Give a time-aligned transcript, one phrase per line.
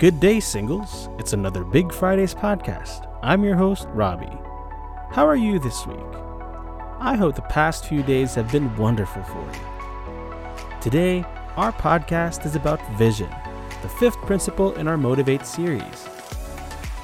[0.00, 1.10] Good day, singles.
[1.18, 3.06] It's another Big Fridays podcast.
[3.22, 4.34] I'm your host, Robbie.
[5.10, 5.98] How are you this week?
[6.98, 10.80] I hope the past few days have been wonderful for you.
[10.80, 11.22] Today,
[11.58, 13.28] our podcast is about vision,
[13.82, 16.08] the fifth principle in our Motivate series.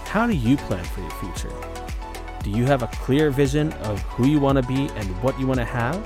[0.07, 1.53] How do you plan for your future?
[2.43, 5.47] Do you have a clear vision of who you want to be and what you
[5.47, 6.01] want to have?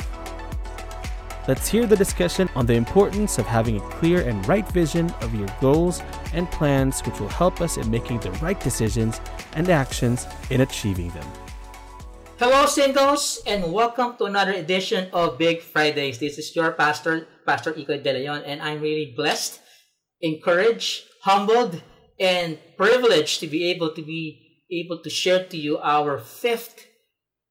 [1.47, 5.37] Let's hear the discussion on the importance of having a clear and right vision of
[5.37, 6.03] your goals
[6.33, 9.21] and plans, which will help us in making the right decisions
[9.55, 11.27] and actions in achieving them.
[12.39, 16.19] Hello, singles, and welcome to another edition of Big Fridays.
[16.19, 19.61] This is your pastor, Pastor Iko De Leon, and I'm really blessed,
[20.23, 21.83] encouraged, humbled,
[22.19, 24.41] and privileged to be able to be
[24.71, 26.87] able to share to you our fifth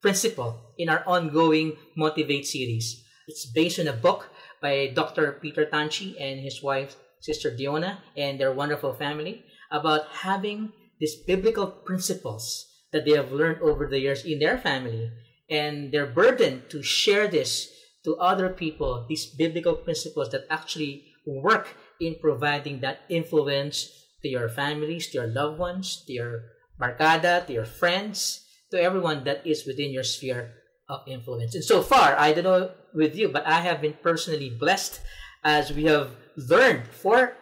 [0.01, 3.03] principle in our ongoing Motivate series.
[3.27, 4.29] It's based on a book
[4.61, 5.37] by Dr.
[5.41, 11.67] Peter Tanchi and his wife, Sister Deonna, and their wonderful family about having these biblical
[11.67, 15.11] principles that they have learned over the years in their family
[15.49, 17.70] and their burden to share this
[18.03, 23.89] to other people, these biblical principles that actually work in providing that influence
[24.21, 26.43] to your families, to your loved ones, to your
[26.79, 30.54] barkada, to your friends, to everyone that is within your sphere
[30.87, 31.55] of influence.
[31.55, 35.01] And so far, I don't know with you, but I have been personally blessed
[35.43, 37.37] as we have learned four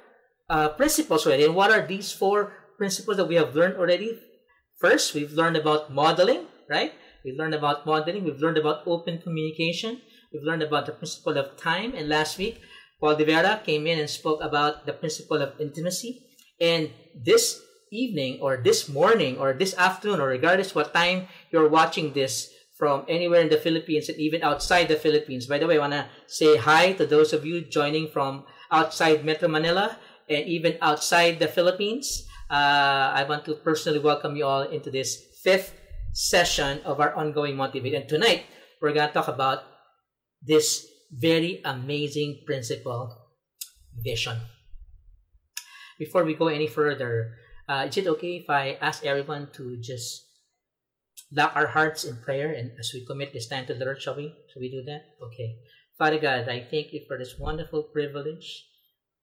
[0.50, 1.46] uh, principles already.
[1.46, 4.20] And what are these four principles that we have learned already?
[4.80, 6.94] First, we've learned about modeling, right?
[7.26, 8.24] We've learned about modeling.
[8.24, 10.02] We've learned about open communication.
[10.32, 11.94] We've learned about the principle of time.
[11.96, 12.62] And last week,
[13.00, 16.24] Paul de Vera came in and spoke about the principle of intimacy.
[16.62, 22.14] And this evening or this morning or this afternoon or regardless what time you're watching
[22.14, 25.48] this from anywhere in the Philippines and even outside the Philippines.
[25.48, 29.26] By the way, I want to say hi to those of you joining from outside
[29.26, 29.98] Metro Manila
[30.30, 32.28] and even outside the Philippines.
[32.50, 35.74] Uh, I want to personally welcome you all into this fifth
[36.14, 37.96] session of our ongoing Motivate.
[37.96, 38.46] And tonight,
[38.80, 39.64] we're going to talk about
[40.46, 43.16] this very amazing principle,
[43.98, 44.38] vision.
[45.98, 47.34] Before we go any further,
[47.68, 50.27] uh, is it okay if I ask everyone to just
[51.32, 54.16] lock our hearts in prayer and as we commit this time to the Lord, shall
[54.16, 54.34] we?
[54.52, 55.16] Shall we do that?
[55.22, 55.58] Okay.
[55.98, 58.66] Father God, I thank you for this wonderful privilege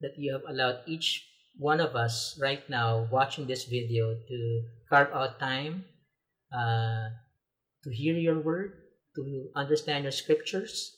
[0.01, 1.25] that you have allowed each
[1.57, 5.85] one of us right now watching this video to carve out time
[6.53, 7.09] uh,
[7.85, 8.73] to hear your word,
[9.15, 10.97] to understand your scriptures,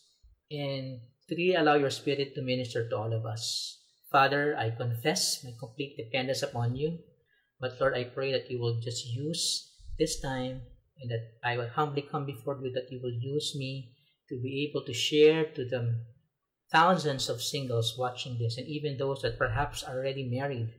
[0.50, 3.78] and to really allow your spirit to minister to all of us.
[4.10, 6.98] Father, I confess my complete dependence upon you.
[7.60, 10.62] But Lord, I pray that you will just use this time
[11.00, 13.92] and that I will humbly come before you, that you will use me
[14.28, 16.06] to be able to share to them
[16.72, 20.72] thousands of singles watching this, and even those that perhaps are already married,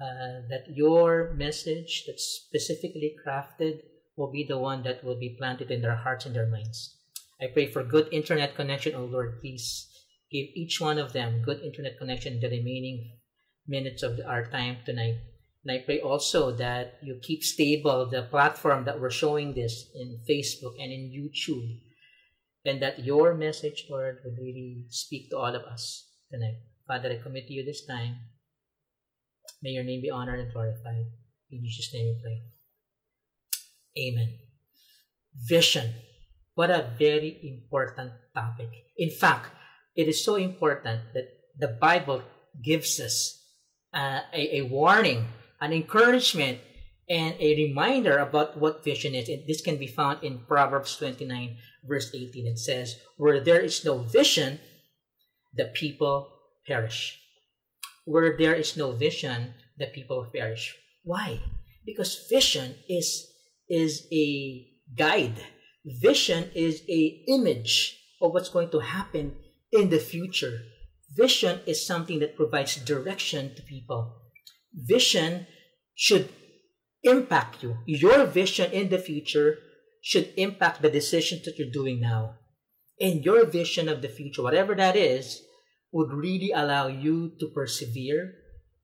[0.00, 3.80] uh, that your message that's specifically crafted
[4.16, 6.96] will be the one that will be planted in their hearts and their minds.
[7.40, 9.40] I pray for good internet connection, oh Lord.
[9.40, 9.88] Please
[10.30, 13.18] give each one of them good internet connection the remaining
[13.66, 15.16] minutes of our time tonight.
[15.64, 20.20] And I pray also that you keep stable the platform that we're showing this in
[20.28, 21.80] Facebook and in YouTube.
[22.64, 26.60] And that your message, Lord, would really speak to all of us tonight.
[26.86, 28.16] Father, I commit to you this time.
[29.62, 31.04] May your name be honored and glorified.
[31.50, 32.42] In Jesus' name we pray.
[33.98, 34.38] Amen.
[35.34, 35.94] Vision.
[36.54, 38.68] What a very important topic.
[38.96, 39.50] In fact,
[39.94, 41.28] it is so important that
[41.58, 42.22] the Bible
[42.62, 43.42] gives us
[43.92, 45.26] uh, a, a warning
[45.60, 46.58] an encouragement
[47.08, 49.28] and a reminder about what vision is.
[49.28, 51.56] And this can be found in Proverbs 29,
[51.86, 52.46] verse 18.
[52.46, 54.60] It says, Where there is no vision,
[55.54, 56.32] the people
[56.66, 57.20] perish.
[58.04, 60.76] Where there is no vision, the people perish.
[61.02, 61.40] Why?
[61.84, 63.26] Because vision is,
[63.68, 64.66] is a
[64.96, 65.44] guide.
[65.84, 69.34] Vision is a image of what's going to happen
[69.72, 70.60] in the future.
[71.16, 74.20] Vision is something that provides direction to people
[74.74, 75.46] vision
[75.94, 76.28] should
[77.02, 77.78] impact you.
[77.86, 79.58] Your vision in the future
[80.02, 82.36] should impact the decisions that you're doing now.
[83.00, 85.42] And your vision of the future, whatever that is,
[85.92, 88.34] would really allow you to persevere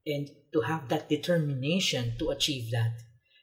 [0.06, 2.92] and to have that determination to achieve that.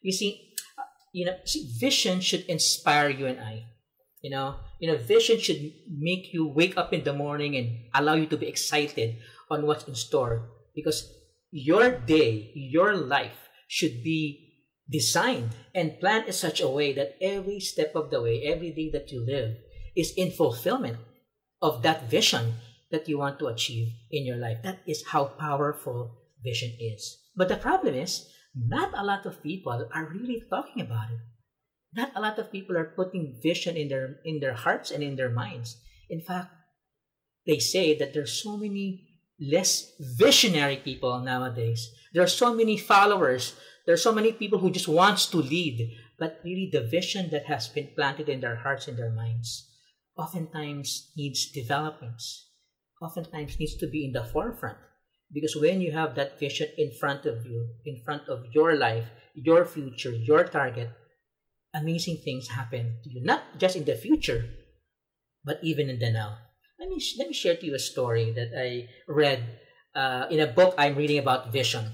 [0.02, 0.84] You see, uh,
[1.14, 3.66] you know, see, vision should inspire you and I.
[4.22, 5.60] You know, you know, vision should
[5.90, 9.18] make you wake up in the morning and allow you to be excited
[9.52, 11.12] on what's in store because
[11.52, 13.43] your day, your life
[13.74, 14.54] should be
[14.88, 18.92] designed and planned in such a way that every step of the way, every day
[18.94, 19.58] that you live,
[19.98, 20.98] is in fulfillment
[21.60, 22.54] of that vision
[22.92, 24.62] that you want to achieve in your life.
[24.62, 27.18] That is how powerful vision is.
[27.36, 31.26] But the problem is, not a lot of people are really talking about it.
[31.98, 35.16] Not a lot of people are putting vision in their in their hearts and in
[35.16, 35.82] their minds.
[36.10, 36.54] In fact,
[37.48, 39.13] they say that there's so many
[39.52, 41.92] less visionary people nowadays.
[42.14, 43.56] There are so many followers.
[43.86, 47.46] There are so many people who just wants to lead, but really the vision that
[47.48, 49.70] has been planted in their hearts and their minds
[50.18, 52.50] oftentimes needs developments.
[53.02, 54.78] Oftentimes needs to be in the forefront.
[55.34, 59.10] Because when you have that vision in front of you, in front of your life,
[59.34, 60.92] your future, your target,
[61.74, 63.24] amazing things happen to you.
[63.24, 64.46] Not just in the future,
[65.44, 66.38] but even in the now.
[66.84, 69.40] Let me, let me share to you a story that I read
[69.96, 71.94] uh, in a book I'm reading about vision.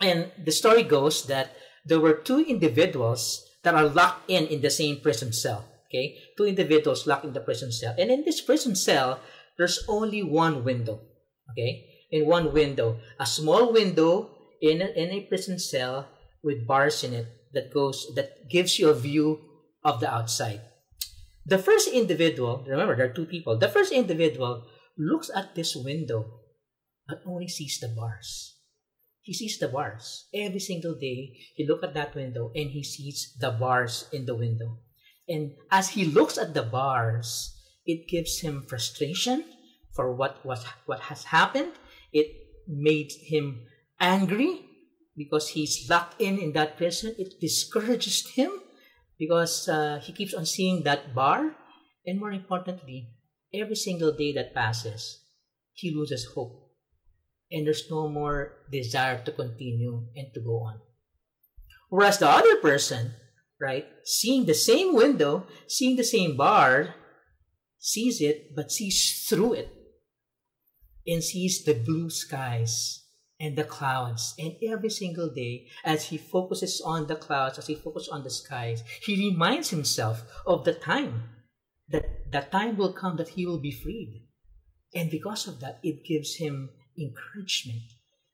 [0.00, 4.70] And the story goes that there were two individuals that are locked in in the
[4.70, 5.64] same prison cell.
[5.90, 9.18] Okay, two individuals locked in the prison cell, and in this prison cell,
[9.58, 11.00] there's only one window.
[11.50, 14.30] Okay, in one window, a small window
[14.62, 16.06] in a, in a prison cell
[16.44, 19.42] with bars in it that goes that gives you a view
[19.82, 20.62] of the outside.
[21.46, 23.58] The first individual, remember there are two people.
[23.58, 26.40] The first individual looks at this window
[27.06, 28.56] but only sees the bars.
[29.20, 30.28] He sees the bars.
[30.34, 34.34] Every single day, he looks at that window and he sees the bars in the
[34.34, 34.78] window.
[35.28, 37.56] And as he looks at the bars,
[37.86, 39.44] it gives him frustration
[39.94, 41.72] for what was what has happened.
[42.12, 42.28] It
[42.68, 43.64] made him
[44.00, 44.64] angry
[45.16, 47.14] because he's locked in in that prison.
[47.18, 48.50] It discourages him
[49.18, 51.54] because uh, he keeps on seeing that bar.
[52.06, 53.08] And more importantly,
[53.52, 55.20] every single day that passes,
[55.72, 56.70] he loses hope.
[57.50, 60.80] And there's no more desire to continue and to go on.
[61.88, 63.12] Whereas the other person,
[63.60, 66.94] right, seeing the same window, seeing the same bar,
[67.78, 69.68] sees it, but sees through it
[71.06, 73.03] and sees the blue skies
[73.40, 74.34] and the clouds.
[74.38, 78.30] And every single day, as he focuses on the clouds, as he focuses on the
[78.30, 81.24] skies, he reminds himself of the time
[81.88, 84.26] that that time will come that he will be freed.
[84.94, 87.82] And because of that, it gives him encouragement.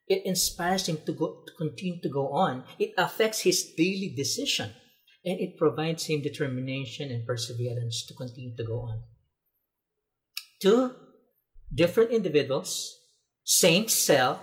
[0.07, 2.65] It inspires him to go to continue to go on.
[2.79, 4.71] It affects his daily decision.
[5.25, 9.03] And it provides him determination and perseverance to continue to go on.
[10.61, 10.95] Two
[11.73, 12.99] different individuals,
[13.45, 14.43] same cell,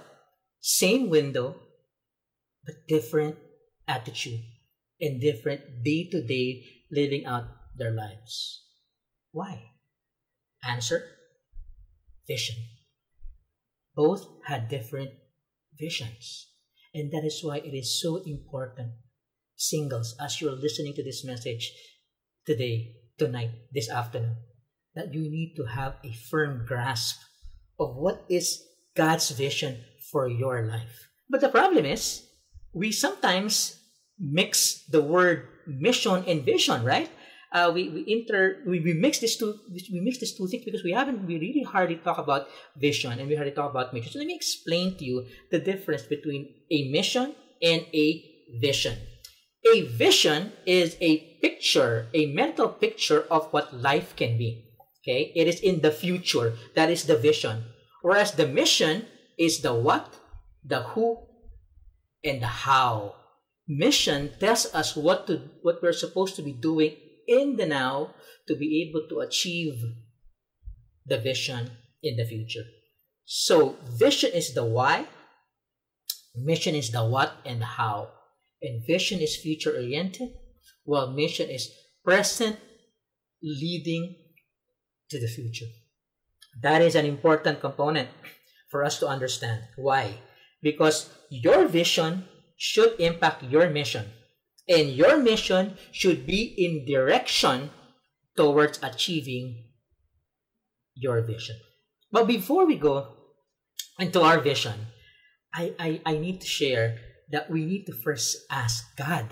[0.67, 1.55] same window,
[2.65, 3.37] but different
[3.87, 4.43] attitude
[4.99, 7.47] and different day to day living out
[7.77, 8.67] their lives.
[9.31, 9.63] Why?
[10.67, 11.07] Answer
[12.27, 12.57] vision.
[13.95, 15.11] Both had different
[15.79, 16.51] visions.
[16.93, 18.91] And that is why it is so important,
[19.55, 21.71] singles, as you're listening to this message
[22.45, 24.35] today, tonight, this afternoon,
[24.95, 27.21] that you need to have a firm grasp
[27.79, 28.63] of what is
[28.95, 29.77] God's vision
[30.11, 31.09] for your life.
[31.29, 32.23] But the problem is,
[32.73, 33.79] we sometimes
[34.19, 37.09] mix the word mission and vision, right?
[37.51, 40.83] Uh, we, we inter we, we mix these two we mix these two things because
[40.83, 44.11] we haven't we really hardly talk about vision and we hardly talk about mission.
[44.11, 48.23] So let me explain to you the difference between a mission and a
[48.59, 48.97] vision.
[49.73, 54.65] A vision is a picture, a mental picture of what life can be.
[55.03, 56.53] Okay, it is in the future.
[56.75, 57.63] That is the vision.
[58.01, 59.07] Whereas the mission
[59.37, 60.13] is the what,
[60.63, 61.17] the who,
[62.23, 63.15] and the how.
[63.67, 66.95] Mission tells us what to what we're supposed to be doing
[67.27, 68.15] in the now
[68.47, 69.75] to be able to achieve
[71.05, 71.71] the vision
[72.01, 72.63] in the future.
[73.25, 75.05] So vision is the why,
[76.35, 78.09] mission is the what and the how.
[78.61, 80.29] And vision is future oriented,
[80.83, 81.69] while mission is
[82.03, 82.57] present
[83.43, 84.15] leading
[85.09, 85.67] to the future.
[86.61, 88.09] That is an important component
[88.69, 89.63] for us to understand.
[89.75, 90.19] Why?
[90.61, 92.25] Because your vision
[92.57, 94.05] should impact your mission.
[94.67, 97.71] And your mission should be in direction
[98.35, 99.63] towards achieving
[100.95, 101.55] your vision.
[102.11, 103.07] But before we go
[103.99, 104.91] into our vision,
[105.53, 106.97] I, I, I need to share
[107.31, 109.27] that we need to first ask God.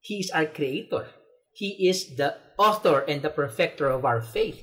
[0.00, 1.08] He is our creator.
[1.52, 4.62] He is the author and the perfecter of our faith.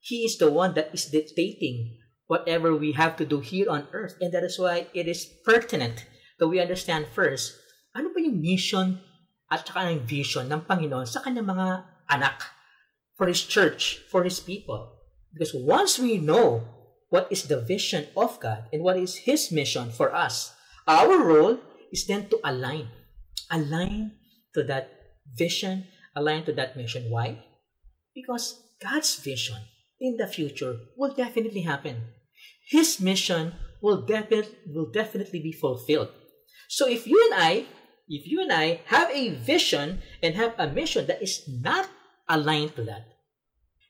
[0.00, 1.98] He is the one that is dictating
[2.30, 4.14] whatever we have to do here on earth.
[4.22, 6.06] And that is why it is pertinent
[6.38, 7.58] that we understand first,
[7.90, 9.02] ano ba yung mission
[9.50, 12.54] at saka yung vision ng Panginoon sa kanyang mga anak
[13.18, 14.94] for His church, for His people.
[15.34, 16.62] Because once we know
[17.10, 20.54] what is the vision of God and what is His mission for us,
[20.86, 21.58] our role
[21.90, 22.94] is then to align.
[23.50, 24.14] Align
[24.54, 27.10] to that vision, align to that mission.
[27.10, 27.42] Why?
[28.14, 29.66] Because God's vision
[29.98, 32.19] in the future will definitely happen.
[32.70, 36.14] His mission will, defi- will definitely be fulfilled.
[36.68, 37.66] So if you and I,
[38.06, 41.90] if you and I have a vision and have a mission that is not
[42.28, 43.06] aligned to that,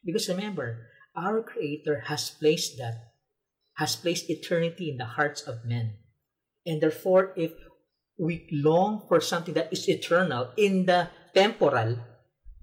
[0.02, 3.12] because remember, our Creator has placed that,
[3.76, 6.00] has placed eternity in the hearts of men.
[6.64, 7.52] And therefore, if
[8.18, 12.00] we long for something that is eternal in the temporal,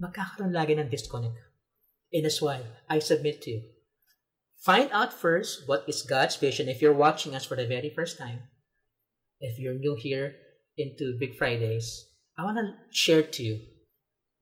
[0.02, 1.38] magkakaroon lagi ng disconnect.
[2.14, 3.62] And that's why I submit to you.
[4.60, 8.18] Find out first what is God's vision if you're watching us for the very first
[8.18, 8.40] time.
[9.40, 10.36] If you're new here
[10.78, 12.06] into Big Fridays,
[12.38, 13.60] I want to share to you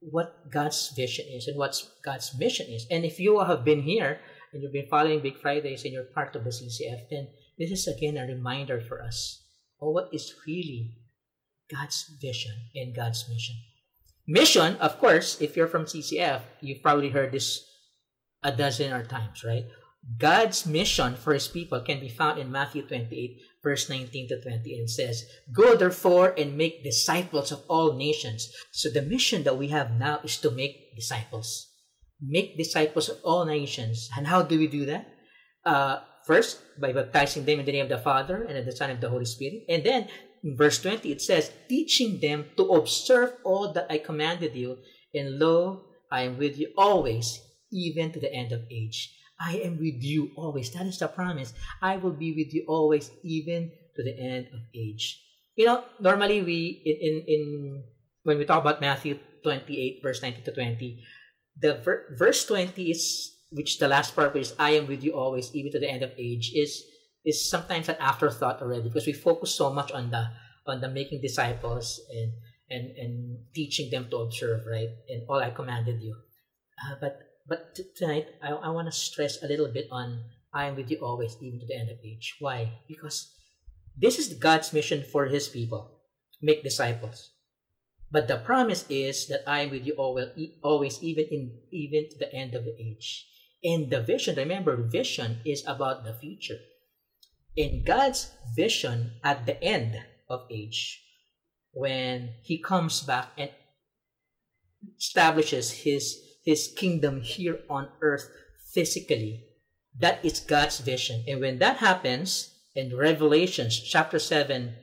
[0.00, 2.86] what God's vision is and what God's mission is.
[2.90, 4.20] And if you have been here
[4.52, 7.86] and you've been following Big Fridays and you're part of the CCF, then this is
[7.86, 9.42] again a reminder for us
[9.80, 10.94] of what is really
[11.70, 13.56] God's vision and God's mission.
[14.26, 17.64] Mission, of course, if you're from CCF, you've probably heard this
[18.42, 19.64] a dozen or times, right?
[20.18, 24.78] God's mission for his people can be found in Matthew 28, verse 19 to 20,
[24.78, 28.48] and says, Go therefore and make disciples of all nations.
[28.72, 31.68] So the mission that we have now is to make disciples.
[32.20, 34.08] Make disciples of all nations.
[34.16, 35.08] And how do we do that?
[35.64, 38.90] Uh, first, by baptizing them in the name of the Father and of the Son
[38.90, 39.64] and of the Holy Spirit.
[39.68, 40.08] And then
[40.44, 44.78] in verse 20, it says, teaching them to observe all that I commanded you,
[45.12, 47.40] and lo, I am with you always,
[47.72, 49.12] even to the end of age.
[49.40, 50.70] I am with you always.
[50.70, 51.52] That is the promise.
[51.82, 55.22] I will be with you always, even to the end of age.
[55.56, 57.84] You know, normally we, in, in, in
[58.24, 61.04] when we talk about Matthew 28, verse 19 to 20,
[61.60, 65.54] the ver- verse 20 is, which the last part is, I am with you always,
[65.54, 66.84] even to the end of age, is
[67.26, 70.30] is sometimes an afterthought already because we focus so much on the
[70.66, 72.32] on the making disciples and
[72.70, 76.14] and and teaching them to observe right and all i commanded you
[76.86, 80.76] uh, but but tonight i, I want to stress a little bit on i am
[80.76, 82.36] with you always even to the end of age.
[82.38, 82.80] Why?
[82.88, 83.32] Because
[83.96, 85.92] this is god's mission for his people
[86.42, 87.30] make disciples.
[88.10, 90.28] But the promise is that i am with you always,
[90.62, 93.26] always even in even to the end of the age.
[93.64, 96.58] And the vision remember vision is about the future.
[97.56, 99.96] In God's vision at the end
[100.28, 101.02] of age,
[101.72, 103.50] when He comes back and
[104.98, 108.30] establishes His, his kingdom here on earth
[108.72, 109.44] physically,
[109.98, 111.24] that is God's vision.
[111.28, 114.74] And when that happens, in Revelations chapter 7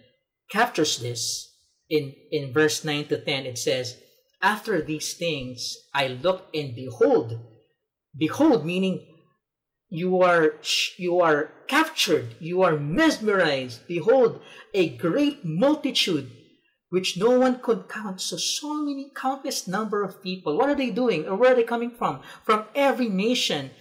[0.51, 1.49] captures this.
[1.89, 3.97] In, in verse 9 to 10, it says,
[4.41, 7.39] After these things I looked and behold,
[8.17, 9.05] behold, meaning
[9.89, 10.55] you are
[10.97, 12.35] you are captured.
[12.39, 13.85] You are mesmerized.
[13.87, 14.41] Behold
[14.73, 16.31] a great multitude
[16.93, 18.21] which no one could count.
[18.21, 20.55] So so many countless number of people.
[20.55, 21.25] What are they doing?
[21.27, 22.19] Or where are they coming from?
[22.43, 23.71] From every nation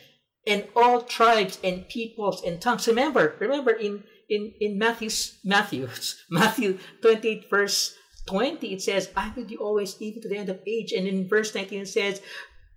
[0.46, 2.88] and all tribes and peoples and tongues.
[2.88, 7.94] Remember remember in in in matthew's matthew's matthew 28 verse
[8.26, 10.92] 20 it says i with you always even to the end of age.
[10.92, 12.22] And in verse 19 it says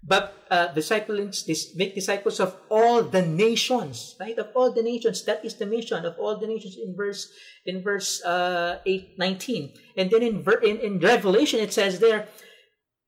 [0.08, 4.38] but uh, disciples make disciples of all the nations right?
[4.38, 5.26] Of all the nations.
[5.26, 7.32] That is the mission of all the nations in verse
[7.66, 12.28] in verse uh, 8 19 and then in, in in revelation it says there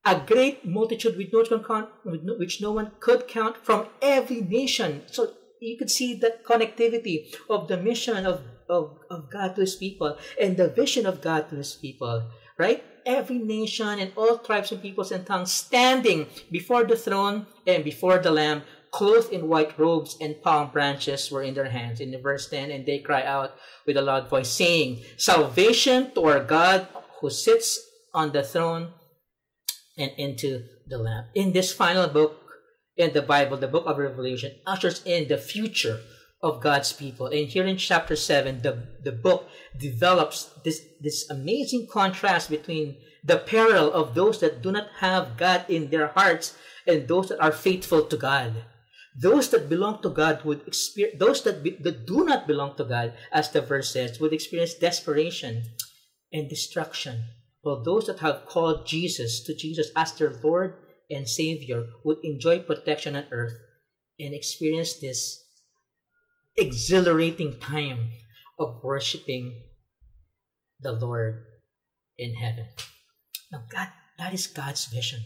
[0.08, 1.90] a great multitude which no, one count,
[2.40, 5.04] which no one could count from every nation.
[5.08, 9.76] So you could see the connectivity of the mission of, of, of god to his
[9.76, 14.72] people and the vision of god to his people right every nation and all tribes
[14.72, 18.62] and peoples and tongues standing before the throne and before the Lamb,
[18.92, 22.02] clothed in white robes and palm branches were in their hands.
[22.02, 23.56] In verse 10, and they cry out
[23.88, 26.88] with a loud voice, saying, Salvation to our God
[27.22, 27.80] who sits
[28.14, 28.92] on the throne
[29.98, 31.26] and into the Lamb.
[31.34, 32.44] In this final book
[32.98, 36.02] in the Bible, the book of Revelation, ushers in the future
[36.48, 37.28] of God's people.
[37.28, 43.38] And here in chapter 7, the, the book develops this, this amazing contrast between the
[43.38, 47.52] peril of those that do not have God in their hearts and those that are
[47.52, 48.64] faithful to God.
[49.20, 52.86] Those that belong to God would experience, those that, be, that do not belong to
[52.86, 55.64] God, as the verse says, would experience desperation
[56.32, 57.26] and destruction.
[57.62, 60.76] While those that have called Jesus to Jesus as their Lord
[61.10, 63.54] and Savior would enjoy protection on earth
[64.20, 65.47] and experience this
[66.58, 68.10] exhilarating time
[68.60, 69.62] of worshiping
[70.82, 71.46] the Lord
[72.18, 72.66] in heaven.
[73.52, 75.22] Now, God, that is God's vision.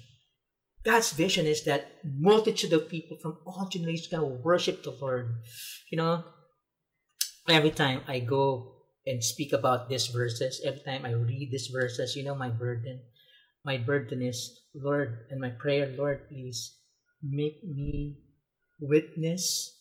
[0.84, 5.42] God's vision is that multitude of people from all generations can worship the Lord.
[5.92, 6.24] You know,
[7.48, 8.74] every time I go
[9.06, 13.02] and speak about these verses, every time I read these verses, you know, my burden,
[13.64, 16.78] my burden is, Lord, and my prayer, Lord, please
[17.22, 18.18] make me
[18.80, 19.81] witness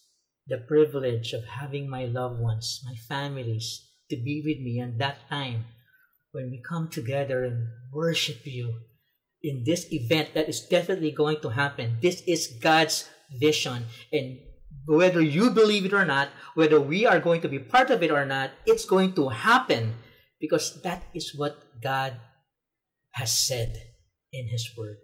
[0.50, 5.28] the privilege of having my loved ones, my families, to be with me and that
[5.30, 5.64] time
[6.32, 8.74] when we come together and worship you
[9.42, 11.96] in this event that is definitely going to happen.
[12.02, 13.86] This is God's vision.
[14.12, 14.38] And
[14.86, 18.10] whether you believe it or not, whether we are going to be part of it
[18.10, 19.94] or not, it's going to happen
[20.40, 22.14] because that is what God
[23.12, 23.76] has said
[24.32, 24.98] in His Word.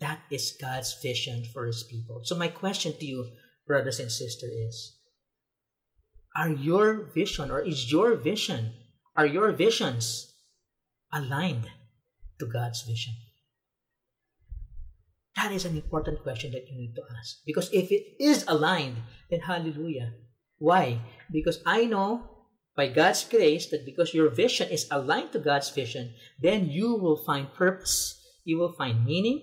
[0.00, 2.22] That is God's vision for His people.
[2.24, 3.30] So, my question to you,
[3.66, 4.98] brothers and sisters, is
[6.36, 8.72] Are your vision or is your vision,
[9.16, 10.32] are your visions
[11.12, 11.68] aligned
[12.38, 13.14] to God's vision?
[15.36, 17.38] That is an important question that you need to ask.
[17.46, 18.96] Because if it is aligned,
[19.30, 20.12] then hallelujah.
[20.58, 21.00] Why?
[21.32, 22.28] Because I know
[22.76, 27.16] by God's grace that because your vision is aligned to God's vision, then you will
[27.24, 29.40] find purpose, you will find meaning,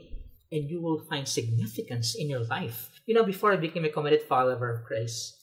[0.51, 2.88] and you will find significance in your life.
[3.09, 5.33] You know, before I became a committed follower of Christ,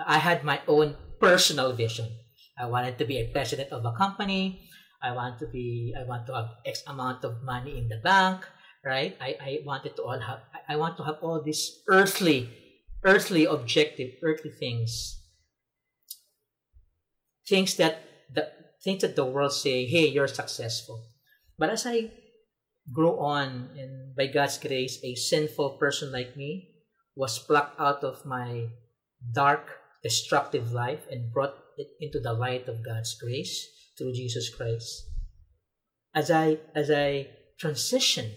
[0.00, 2.08] I had my own personal vision.
[2.56, 4.64] I wanted to be a president of a company.
[5.04, 8.48] I want to be, I want to have X amount of money in the bank
[8.84, 9.16] right?
[9.20, 12.50] I, I wanted to all have I want to have all these earthly,
[13.04, 15.20] earthly objective, earthly things.
[17.46, 18.50] Things that the
[18.82, 21.10] things that the world say, hey, you're successful.
[21.58, 22.10] But as I
[22.92, 26.69] grow on and by God's grace, a sinful person like me
[27.20, 28.64] was plucked out of my
[29.20, 29.68] dark,
[30.02, 35.04] destructive life and brought it into the light of God's grace through Jesus Christ.
[36.14, 37.28] As I as I
[37.60, 38.32] transition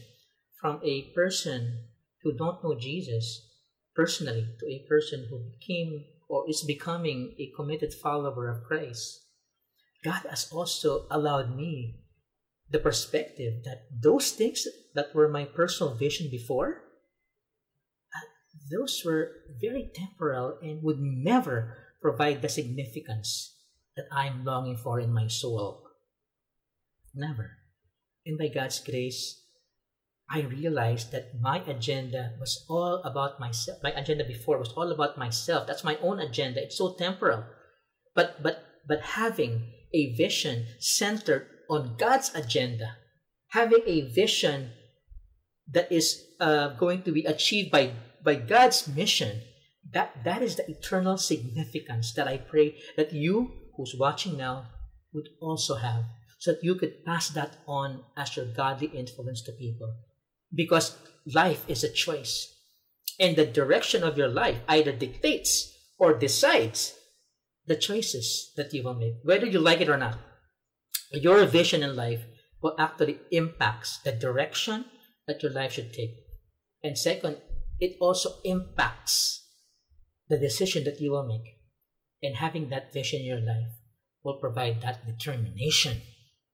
[0.60, 1.88] from a person
[2.24, 3.48] who don't know Jesus
[3.96, 9.24] personally to a person who became or is becoming a committed follower of Christ,
[10.04, 12.04] God has also allowed me
[12.70, 16.84] the perspective that those things that were my personal vision before,
[18.72, 23.56] those were very temporal and would never provide the significance
[23.96, 25.88] that I'm longing for in my soul.
[27.14, 27.58] Never.
[28.26, 29.44] And by God's grace,
[30.30, 33.80] I realized that my agenda was all about myself.
[33.84, 35.68] My agenda before was all about myself.
[35.68, 36.64] That's my own agenda.
[36.64, 37.44] It's so temporal.
[38.16, 42.98] But but but having a vision centered on God's agenda,
[43.50, 44.72] having a vision
[45.72, 47.92] that is uh, going to be achieved by
[48.24, 49.42] by God's mission,
[49.92, 54.68] that that is the eternal significance that I pray that you who's watching now
[55.14, 56.04] would also have,
[56.40, 59.94] so that you could pass that on as your godly influence to people
[60.54, 62.54] because life is a choice.
[63.20, 66.96] And the direction of your life either dictates or decides
[67.66, 70.18] the choices that you will make, whether you like it or not.
[71.12, 72.22] Your vision in life
[72.62, 74.86] will actually impacts the direction
[75.28, 76.16] that your life should take.
[76.84, 77.38] And second,
[77.84, 79.44] it also impacts
[80.30, 81.60] the decision that you will make.
[82.24, 83.76] And having that vision in your life
[84.24, 86.02] will provide that determination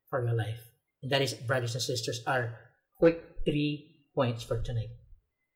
[0.10, 0.62] for your life.
[1.04, 2.58] And that is, brothers and sisters, our
[2.98, 4.90] quick three points for tonight.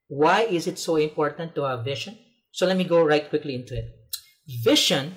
[0.08, 2.20] Why is it so important to have vision?
[2.52, 3.90] So let me go right quickly into it.
[4.64, 5.16] Vision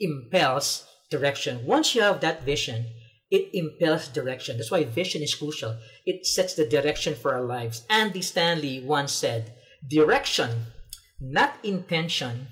[0.00, 1.66] impels direction.
[1.66, 2.86] Once you have that vision,
[3.30, 4.56] it impels direction.
[4.56, 5.76] That's why vision is crucial.
[6.06, 7.84] It sets the direction for our lives.
[7.90, 9.52] Andy Stanley once said,
[9.86, 10.72] direction,
[11.20, 12.48] not intention,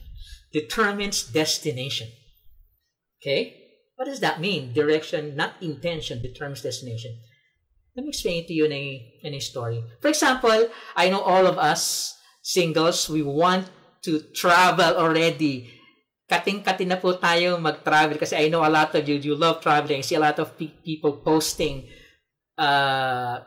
[0.53, 2.09] determines destination.
[3.21, 3.55] Okay?
[3.97, 4.73] What does that mean?
[4.73, 7.19] Direction, not intention, determines destination.
[7.97, 8.85] Let me explain it to you in a,
[9.23, 9.83] in a story.
[10.01, 13.67] For example, I know all of us singles, we want
[14.03, 15.75] to travel already.
[16.31, 19.99] Kating-kating na po tayo mag-travel kasi I know a lot of you, you love traveling.
[19.99, 21.89] I see a lot of pe- people posting
[22.55, 23.41] uh,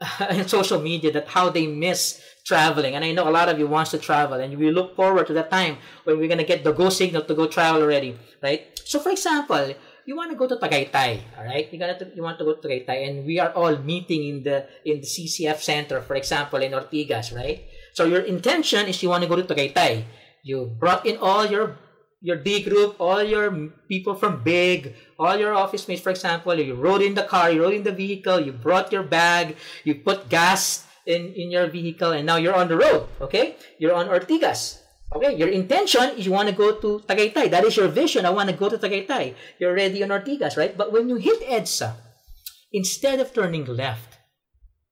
[0.30, 2.94] in social media that how they miss traveling.
[2.94, 5.34] And I know a lot of you wants to travel and we look forward to
[5.34, 8.80] that time when we're going to get the go signal to go travel already, right?
[8.84, 9.74] So for example,
[10.08, 11.68] you want to go to Tagaytay, all right?
[11.70, 14.42] You got to you want to go to Tagaytay, and we are all meeting in
[14.42, 17.68] the in the CCF center, for example, in Ortigas, right?
[17.92, 20.08] So your intention is you want to go to Tagaytay.
[20.42, 21.76] You brought in all your
[22.24, 23.52] your D group, all your
[23.84, 26.54] people from Big, all your office mates, for example.
[26.54, 29.96] You rode in the car, you rode in the vehicle, you brought your bag, you
[29.96, 33.56] put gas in, in your vehicle, and now you're on the road, okay?
[33.78, 34.80] You're on Ortigas.
[35.10, 37.50] Okay, your intention is you want to go to Tagaytay.
[37.50, 38.26] That is your vision.
[38.26, 39.34] I want to go to Tagaytay.
[39.58, 40.76] You're already on Ortigas, right?
[40.76, 41.94] But when you hit EDSA,
[42.72, 44.18] instead of turning left,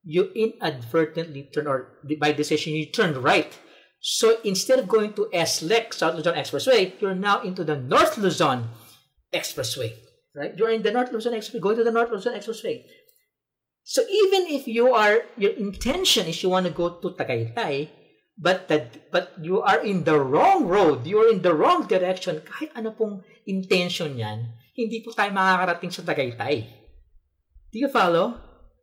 [0.02, 3.58] you inadvertently turn, or by decision, you turn right.
[4.00, 8.68] So instead of going to SLEX, South Luzon Expressway, you're now into the North Luzon
[9.34, 9.92] Expressway,
[10.36, 10.52] right?
[10.54, 12.84] You're in the North Luzon Expressway, going to the North Luzon Expressway.
[13.82, 17.88] So even if you are, your intention is you want to go to Tagaytay,
[18.36, 22.44] but that but you are in the wrong road, you are in the wrong direction,
[22.44, 26.68] kahit ano pong intention yan, hindi po tayo makakarating sa Tagaytay.
[27.72, 28.36] Do you follow?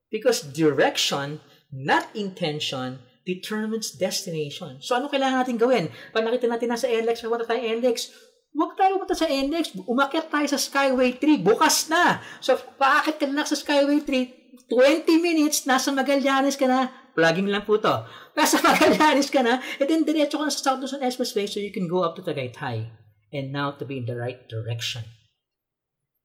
[0.09, 4.79] Because direction, not intention, determines destination.
[4.79, 5.91] So ano kailangan natin gawin?
[6.15, 8.11] Pag nakita natin nasa NLEX, pumunta tayo NLEX,
[8.53, 12.21] huwag tayo pumunta sa NLEX, umakyat tayo sa Skyway 3, bukas na.
[12.37, 17.65] So paakit ka na sa Skyway 3, 20 minutes, nasa Magallanes ka na, plugging lang
[17.65, 18.05] po to.
[18.37, 21.73] Nasa Magallanes ka na, and then diretso ka na sa South Luzon Expressway so you
[21.73, 22.89] can go up to Tagaytay.
[23.33, 25.09] And now to be in the right direction.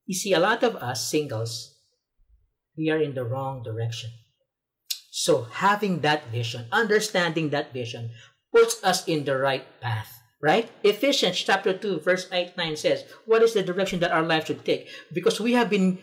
[0.05, 1.81] You see, a lot of us singles,
[2.77, 4.12] we are in the wrong direction.
[5.11, 8.12] So having that vision, understanding that vision,
[8.53, 10.17] puts us in the right path.
[10.40, 10.70] Right?
[10.85, 14.64] Ephesians chapter 2, verse 8 9 says, What is the direction that our life should
[14.64, 14.88] take?
[15.12, 15.98] Because we have been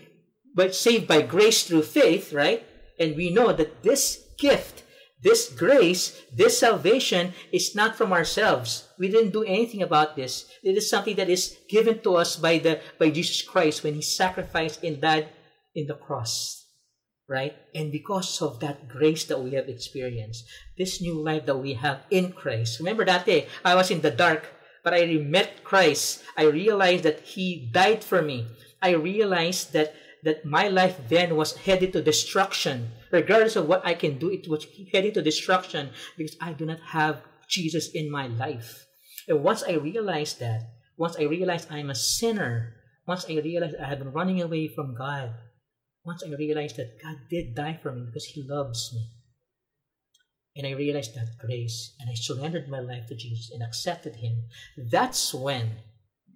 [0.72, 2.66] saved by grace through faith, right?
[3.00, 4.84] And we know that this gift,
[5.24, 8.88] this grace, this salvation is not from ourselves.
[9.00, 10.52] We didn't do anything about this.
[10.64, 14.02] It is something that is given to us by the by Jesus Christ when he
[14.02, 15.30] sacrificed and died
[15.74, 16.65] in the cross.
[17.28, 17.56] Right?
[17.74, 20.46] And because of that grace that we have experienced,
[20.78, 22.80] this new life that we have in Christ.
[22.80, 24.46] Remember that day, I was in the dark,
[24.84, 26.22] but I met Christ.
[26.38, 28.46] I realized that he died for me.
[28.82, 32.90] I realized that that my life then was headed to destruction.
[33.12, 36.82] Regardless of what I can do, it was heading to destruction because I do not
[36.82, 38.86] have Jesus in my life.
[39.30, 40.66] And once I realized that,
[40.98, 42.74] once I realized I'm a sinner,
[43.08, 45.30] once I realized I have been running away from God,
[46.06, 49.10] once I realized that God did die for me because He loves me,
[50.56, 54.44] and I realized that grace, and I surrendered my life to Jesus and accepted Him,
[54.78, 55.78] that's when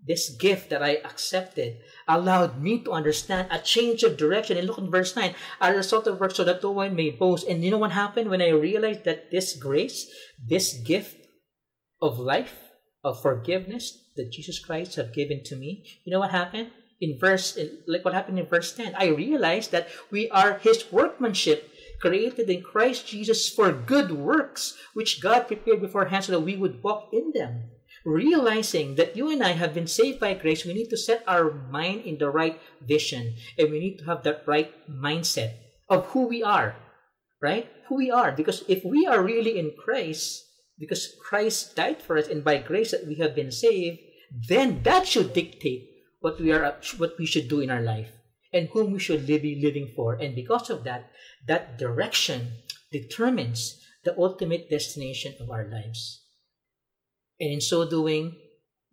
[0.06, 1.78] this gift that I accepted
[2.08, 4.58] allowed me to understand a change of direction.
[4.58, 5.36] And look at verse 9.
[5.62, 7.48] As A result of work so that no one may boast.
[7.48, 10.10] And you know what happened when I realized that this grace,
[10.44, 11.28] this gift
[12.02, 12.56] of life,
[13.04, 16.72] of forgiveness that Jesus Christ have given to me, you know what happened?
[17.02, 17.58] In verse,
[17.88, 21.70] like what happened in verse 10, I realized that we are His workmanship,
[22.02, 26.84] created in Christ Jesus for good works, which God prepared beforehand so that we would
[26.84, 27.70] walk in them
[28.06, 31.52] realizing that you and I have been saved by grace, we need to set our
[31.70, 35.54] mind in the right vision and we need to have that right mindset
[35.90, 36.76] of who we are,
[37.42, 37.68] right?
[37.88, 38.32] Who we are.
[38.32, 40.46] Because if we are really in Christ,
[40.78, 44.00] because Christ died for us and by grace that we have been saved,
[44.48, 48.10] then that should dictate what we are what we should do in our life
[48.52, 50.14] and whom we should be living for.
[50.16, 51.12] And because of that,
[51.48, 52.54] that direction
[52.92, 56.24] determines the ultimate destination of our lives.
[57.40, 58.36] And in so doing,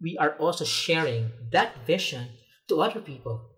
[0.00, 2.28] we are also sharing that vision
[2.68, 3.48] to other people,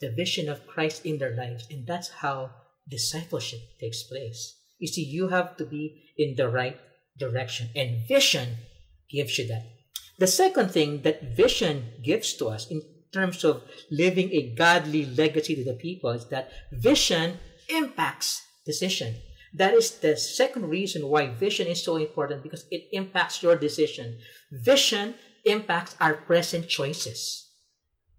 [0.00, 1.66] the vision of Christ in their lives.
[1.70, 2.50] And that's how
[2.88, 4.56] discipleship takes place.
[4.78, 6.78] You see, you have to be in the right
[7.18, 8.56] direction, and vision
[9.10, 9.77] gives you that.
[10.18, 15.54] The second thing that vision gives to us in terms of living a godly legacy
[15.54, 19.14] to the people is that vision impacts decision.
[19.54, 24.18] That is the second reason why vision is so important because it impacts your decision.
[24.52, 27.48] Vision impacts our present choices.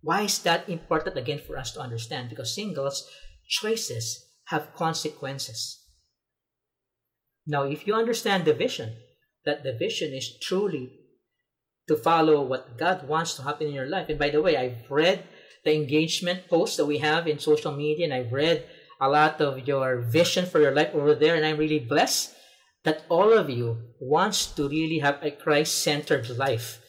[0.01, 2.29] Why is that important again for us to understand?
[2.29, 3.07] Because singles,
[3.47, 5.83] choices have consequences.
[7.45, 8.95] Now, if you understand the vision,
[9.45, 10.98] that the vision is truly
[11.89, 14.07] to follow what God wants to happen in your life.
[14.07, 15.25] And by the way, I've read
[15.65, 18.63] the engagement posts that we have in social media, and I've read
[19.01, 21.35] a lot of your vision for your life over there.
[21.35, 22.35] And I'm really blessed
[22.85, 26.79] that all of you wants to really have a Christ-centered life.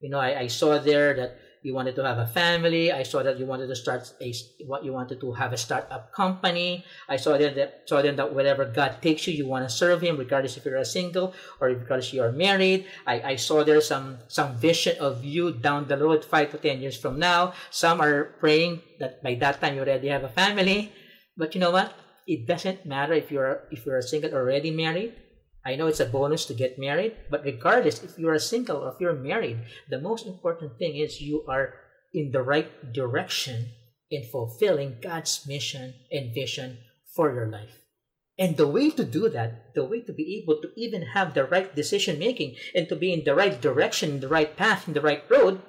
[0.00, 2.90] You know, I, I saw there that you wanted to have a family.
[2.90, 4.32] I saw that you wanted to start a
[4.64, 6.84] what you wanted to have a startup company.
[7.08, 10.00] I saw there that saw then that wherever God takes you, you want to serve
[10.00, 12.86] Him, regardless if you're a single or regardless you are married.
[13.06, 16.80] I, I saw there some some vision of you down the road, five to ten
[16.80, 17.52] years from now.
[17.70, 20.92] Some are praying that by that time you already have a family.
[21.36, 21.92] But you know what?
[22.26, 25.12] It doesn't matter if you're if you're a single already married.
[25.64, 28.92] I know it's a bonus to get married, but regardless if you're a single or
[28.92, 31.74] if you're married, the most important thing is you are
[32.14, 33.70] in the right direction
[34.10, 36.78] in fulfilling God's mission and vision
[37.14, 37.82] for your life.
[38.38, 41.44] And the way to do that, the way to be able to even have the
[41.44, 45.02] right decision making and to be in the right direction, the right path, in the
[45.02, 45.60] right road,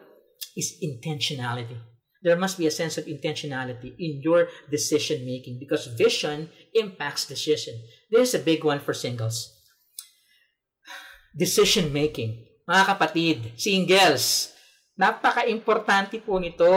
[0.55, 1.77] is intentionality
[2.21, 7.73] there must be a sense of intentionality in your decision making because vision impacts decision.
[8.11, 9.60] This is a big one for singles.
[11.31, 12.43] Decision making.
[12.67, 14.51] Mga kapatid, singles,
[14.99, 16.67] napaka-importante po nito.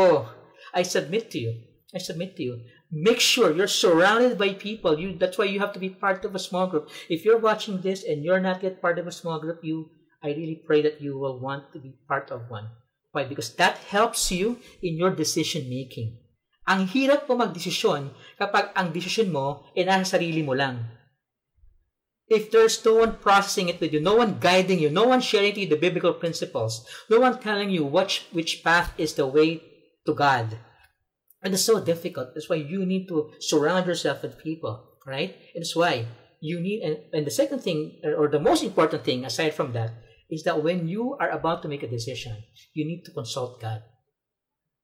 [0.71, 1.53] I submit to you.
[1.95, 2.55] I submit to you.
[2.91, 4.99] Make sure you're surrounded by people.
[4.99, 6.91] You that's why you have to be part of a small group.
[7.11, 9.91] If you're watching this and you're not yet part of a small group, you
[10.23, 12.71] I really pray that you will want to be part of one.
[13.15, 13.27] Why?
[13.27, 16.19] Because that helps you in your decision making.
[16.65, 20.81] Ang hirap po magdesisyon kapag ang desisyon mo ay nasa sarili mo lang.
[22.29, 25.55] If there's no one processing it with you, no one guiding you, no one sharing
[25.55, 29.63] to you the biblical principles, no one telling you which, which path is the way
[30.07, 30.59] to God,
[31.43, 32.33] and it's so difficult.
[32.35, 35.37] That's why you need to surround yourself with people, right?
[35.55, 36.07] That's why
[36.41, 39.93] you need, and, and the second thing, or the most important thing aside from that,
[40.31, 43.83] is that when you are about to make a decision, you need to consult God.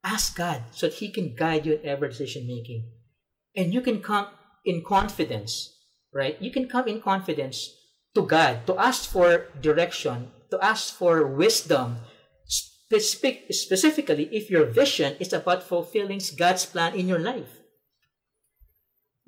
[0.05, 2.90] Ask God so that He can guide you in every decision making.
[3.57, 4.26] And you can come
[4.64, 5.74] in confidence,
[6.12, 6.40] right?
[6.40, 7.75] You can come in confidence
[8.14, 11.99] to God, to ask for direction, to ask for wisdom,
[12.44, 17.61] specific, specifically if your vision is about fulfilling God's plan in your life.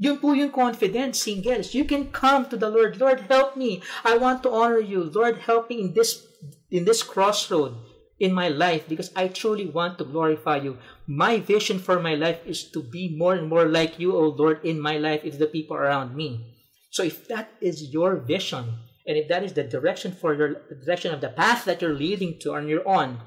[0.02, 1.74] Yun po yung confidence, singles.
[1.78, 2.98] You can come to the Lord.
[2.98, 3.82] Lord, help me.
[4.02, 5.04] I want to honor you.
[5.04, 6.26] Lord, help me in this
[6.74, 7.78] in this crossroad
[8.18, 10.78] in my life because I truly want to glorify you.
[11.06, 14.64] My vision for my life is to be more and more like you, O Lord,
[14.64, 16.61] in my life, it's the people around me.
[16.92, 18.76] So if that is your vision,
[19.06, 22.38] and if that is the direction for your direction of the path that you're leading
[22.40, 23.18] to on your own,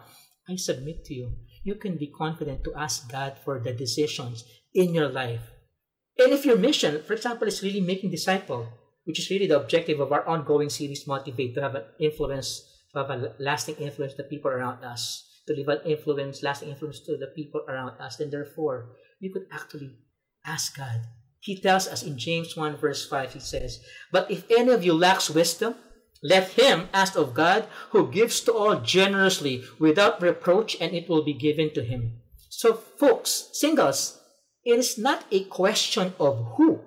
[0.48, 1.34] I submit to you.
[1.64, 5.50] You can be confident to ask God for the decisions in your life.
[6.20, 8.70] And if your mission, for example, is really making disciple,
[9.04, 13.00] which is really the objective of our ongoing series, Motivate, to have an influence, to
[13.00, 17.00] have a lasting influence to the people around us, to leave an influence, lasting influence
[17.02, 19.90] to the people around us, then therefore, you could actually
[20.46, 21.02] ask God.
[21.46, 23.78] He tells us in James 1 verse 5, he says,
[24.12, 25.76] But if any of you lacks wisdom,
[26.24, 31.24] let him ask of God, who gives to all generously without reproach, and it will
[31.24, 32.18] be given to him.
[32.50, 34.18] So, folks, singles,
[34.64, 36.82] it is not a question of who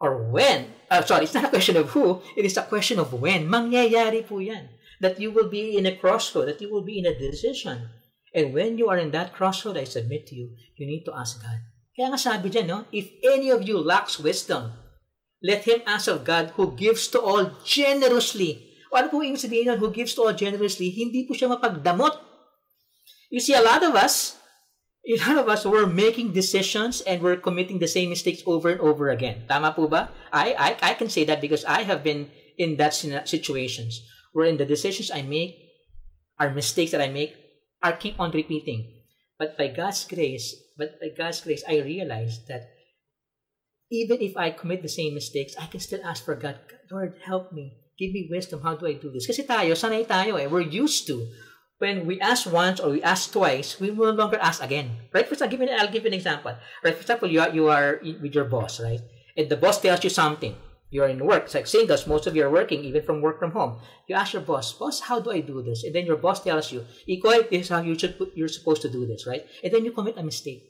[0.00, 0.72] or when.
[0.90, 3.44] Uh, sorry, it's not a question of who, it is a question of when.
[3.44, 4.70] Mangyayari po yan.
[5.04, 7.90] That you will be in a crossroad, that you will be in a decision.
[8.32, 11.42] And when you are in that crossroad, I submit to you, you need to ask
[11.42, 11.60] God.
[12.02, 12.82] Kaya nga sabi dyan, no?
[12.90, 14.74] If any of you lacks wisdom,
[15.38, 18.74] let him ask of God who gives to all generously.
[18.90, 19.78] O ano po yung sabihin nun?
[19.78, 20.90] Who gives to all generously?
[20.90, 22.18] Hindi po siya mapagdamot.
[23.30, 24.34] You see, a lot of us,
[25.06, 28.82] a lot of us, we're making decisions and we're committing the same mistakes over and
[28.82, 29.46] over again.
[29.46, 30.10] Tama po ba?
[30.34, 32.98] I, I, I can say that because I have been in that
[33.30, 34.02] situations
[34.34, 35.54] wherein the decisions I make
[36.42, 37.38] are mistakes that I make
[37.78, 38.90] are keep on repeating.
[39.38, 42.70] But by God's grace, but by God's grace, I realized that
[43.92, 46.56] even if I commit the same mistakes, I can still ask for God,
[46.90, 47.76] Lord, help me.
[47.98, 48.62] Give me wisdom.
[48.62, 49.28] How do I do this?
[49.28, 50.48] Kasi tayo, sanay tayo eh.
[50.48, 51.28] We're used to.
[51.76, 55.10] When we ask once or we ask twice, we will no longer ask again.
[55.12, 55.28] Right?
[55.28, 56.56] For example, I'll give you an example.
[56.82, 56.94] Right?
[56.94, 59.02] For example, you are, you are with your boss, right?
[59.36, 60.56] And the boss tells you something.
[60.92, 61.48] You're in work.
[61.48, 62.06] It's like singles.
[62.06, 63.80] Most of you are working, even from work from home.
[64.06, 65.84] You ask your boss, boss, how do I do this?
[65.88, 68.92] And then your boss tells you, Ikoy, this is how you should, you're supposed to
[68.92, 69.40] do this, right?
[69.64, 70.68] And then you commit a mistake.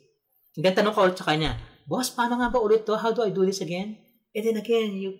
[0.55, 2.95] And then tanong ka ulit sa kanya, boss, paano nga ba ulit to?
[2.95, 3.99] How do I do this again?
[4.31, 5.19] And then again, you,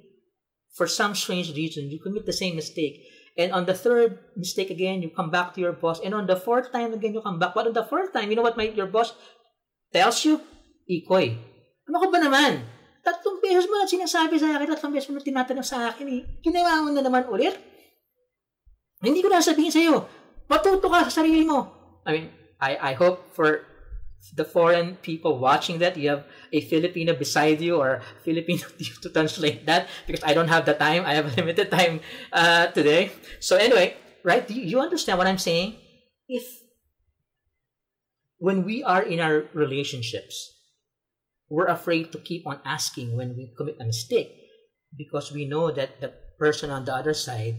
[0.72, 3.04] for some strange reason, you commit the same mistake.
[3.36, 6.00] And on the third mistake again, you come back to your boss.
[6.00, 7.52] And on the fourth time again, you come back.
[7.52, 9.12] But on the fourth time, you know what my, your boss
[9.92, 10.40] tells you?
[10.88, 11.36] Ikoy.
[11.92, 12.64] Ano ka ba naman?
[13.04, 16.22] Tatlong beses mo na sinasabi sa akin, tatlong beses mo na tinatanong sa akin eh.
[16.40, 17.60] Ginawa mo na naman ulit.
[19.04, 20.08] Hindi ko na sabihin sa'yo.
[20.48, 21.68] Matuto ka sa sarili mo.
[22.08, 22.28] I mean,
[22.64, 23.68] I, I hope for
[24.32, 26.24] the foreign people watching that, you have
[26.56, 28.64] a Filipino beside you or Filipino
[29.04, 31.04] to translate that because I don't have the time.
[31.04, 32.00] I have limited time
[32.32, 33.12] uh, today.
[33.40, 34.48] So anyway, right?
[34.48, 35.76] Do you understand what I'm saying?
[36.30, 36.64] If
[38.40, 40.56] when we are in our relationships,
[41.54, 44.34] we're afraid to keep on asking when we commit a mistake
[44.98, 46.10] because we know that the
[46.42, 47.54] person on the other side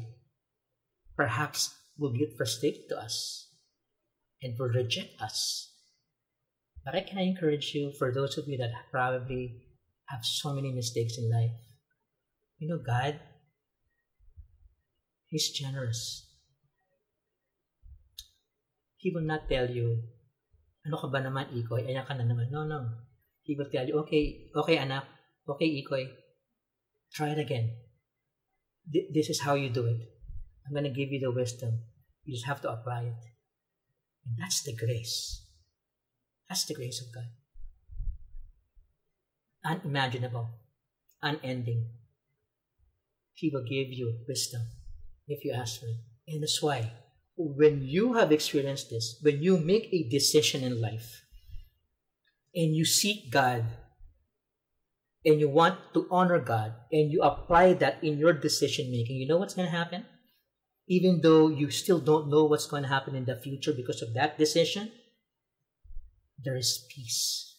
[1.14, 3.46] perhaps will get frustrated to us
[4.42, 5.70] and will reject us
[6.84, 9.64] but I can encourage you for those of you that probably
[10.12, 11.56] have so many mistakes in life.
[12.58, 13.18] You know, God,
[15.26, 16.28] He's generous.
[18.98, 20.04] He will not tell you,
[20.84, 21.88] ano ka ba naman, Ikoy?
[21.88, 22.52] Ayan ka na naman.
[22.52, 22.84] No, no.
[23.44, 25.04] He will tell you, okay, okay, anak.
[25.46, 26.08] Okay, Ikoy.
[27.12, 27.76] Try it again.
[28.88, 30.00] This is how you do it.
[30.66, 31.84] I'm going to give you the wisdom.
[32.24, 33.22] You just have to apply it.
[34.24, 35.44] And that's the grace.
[36.48, 37.28] That's the grace of God.
[39.64, 40.48] Unimaginable,
[41.22, 41.88] unending.
[43.34, 44.62] He will give you wisdom
[45.28, 46.00] if you ask for it.
[46.28, 46.92] And that's why,
[47.36, 51.23] when you have experienced this, when you make a decision in life,
[52.54, 53.64] and you seek God
[55.24, 59.26] and you want to honor God and you apply that in your decision making, you
[59.26, 60.04] know what's going to happen?
[60.86, 64.12] Even though you still don't know what's going to happen in the future because of
[64.14, 64.92] that decision,
[66.42, 67.56] there is peace.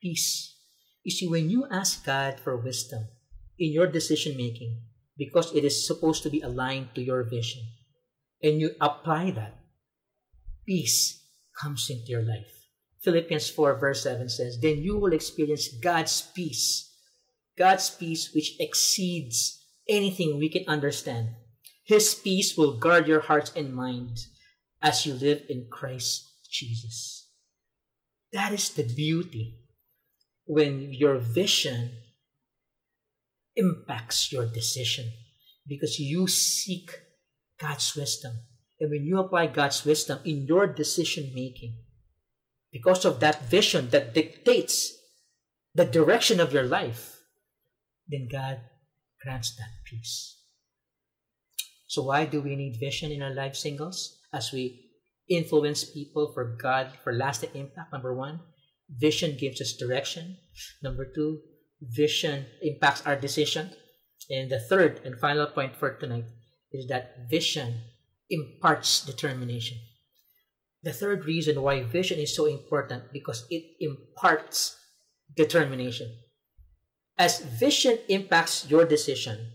[0.00, 0.56] Peace.
[1.04, 3.08] You see, when you ask God for wisdom
[3.58, 4.80] in your decision making,
[5.16, 7.62] because it is supposed to be aligned to your vision,
[8.42, 9.58] and you apply that,
[10.66, 11.22] peace
[11.60, 12.57] comes into your life.
[13.02, 16.92] Philippians 4, verse 7 says, Then you will experience God's peace,
[17.56, 21.30] God's peace which exceeds anything we can understand.
[21.84, 24.28] His peace will guard your hearts and minds
[24.82, 27.28] as you live in Christ Jesus.
[28.32, 29.60] That is the beauty
[30.44, 31.92] when your vision
[33.56, 35.10] impacts your decision
[35.66, 36.90] because you seek
[37.58, 38.32] God's wisdom.
[38.80, 41.76] And when you apply God's wisdom in your decision making,
[42.72, 44.96] because of that vision that dictates
[45.74, 47.20] the direction of your life,
[48.08, 48.60] then God
[49.22, 50.36] grants that peace.
[51.86, 54.18] So, why do we need vision in our life, singles?
[54.32, 54.90] As we
[55.28, 58.40] influence people for God, for lasting impact, number one,
[58.90, 60.36] vision gives us direction.
[60.82, 61.40] Number two,
[61.80, 63.70] vision impacts our decision.
[64.30, 66.26] And the third and final point for tonight
[66.72, 67.80] is that vision
[68.28, 69.78] imparts determination.
[70.82, 74.78] The third reason why vision is so important because it imparts
[75.36, 76.14] determination.
[77.18, 79.54] As vision impacts your decision,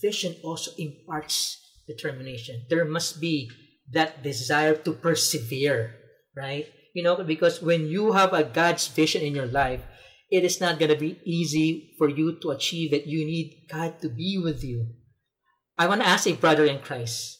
[0.00, 2.66] vision also imparts determination.
[2.68, 3.50] There must be
[3.92, 5.94] that desire to persevere,
[6.36, 6.66] right?
[6.94, 9.82] You know, because when you have a God's vision in your life,
[10.30, 13.06] it is not going to be easy for you to achieve it.
[13.06, 14.88] You need God to be with you.
[15.78, 17.38] I want to ask a brother in Christ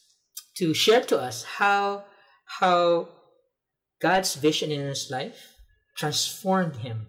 [0.58, 2.04] to share to us how
[2.44, 3.08] how
[4.00, 5.56] God's vision in his life
[5.96, 7.06] transformed him.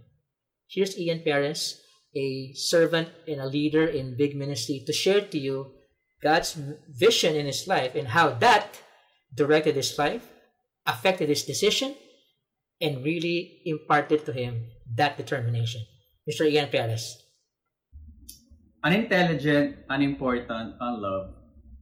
[0.69, 1.81] Here's Ian Perez,
[2.15, 5.71] a servant and a leader in B1G ministry, to share to you
[6.21, 8.81] God's vision in his life and how that
[9.33, 10.23] directed his life,
[10.85, 11.95] affected his decision,
[12.81, 15.81] and really imparted to him that determination.
[16.29, 16.49] Mr.
[16.49, 17.21] Ian Perez.
[18.83, 21.33] Unintelligent, unimportant, unloved.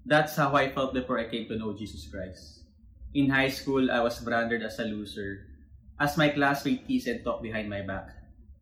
[0.06, 2.61] That's how I felt before I came to know Jesus Christ.
[3.14, 5.44] In high school, I was branded as a loser.
[6.00, 8.08] As my classmates teased and talked behind my back,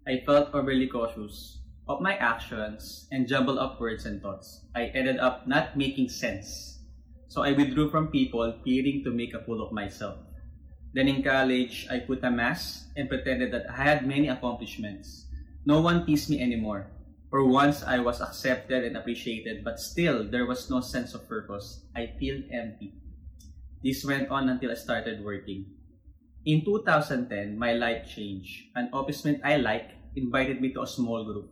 [0.07, 4.65] I felt overly cautious of my actions and jumbled up words and thoughts.
[4.73, 6.81] I ended up not making sense.
[7.27, 10.17] So I withdrew from people, fearing to make a fool of myself.
[10.93, 15.29] Then in college, I put a mask and pretended that I had many accomplishments.
[15.63, 16.89] No one teased me anymore.
[17.29, 21.85] For once, I was accepted and appreciated, but still, there was no sense of purpose.
[21.95, 22.97] I feel empty.
[23.83, 25.65] This went on until I started working.
[26.45, 28.75] In 2010, my life changed.
[28.75, 31.51] An office mate I like invited me to a small group.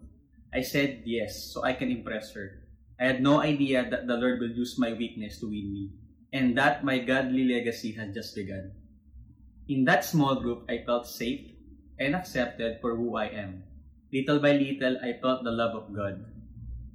[0.53, 2.63] I said yes, so I can impress her.
[2.99, 5.91] I had no idea that the Lord will use my weakness to win me,
[6.33, 8.71] and that my godly legacy had just begun.
[9.67, 11.51] In that small group, I felt safe
[11.99, 13.63] and accepted for who I am.
[14.11, 16.25] Little by little, I felt the love of God.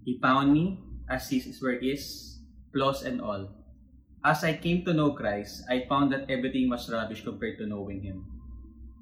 [0.05, 2.41] He found me as His is,
[2.73, 3.62] flaws and all.
[4.23, 8.07] As I came to know Christ, I found that everything was rubbish compared to knowing
[8.07, 8.23] Him.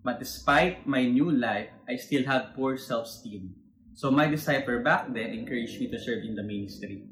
[0.00, 3.52] But despite my new life, I still had poor self-esteem.
[3.92, 7.04] So my disciple back then encouraged me to serve in the ministry.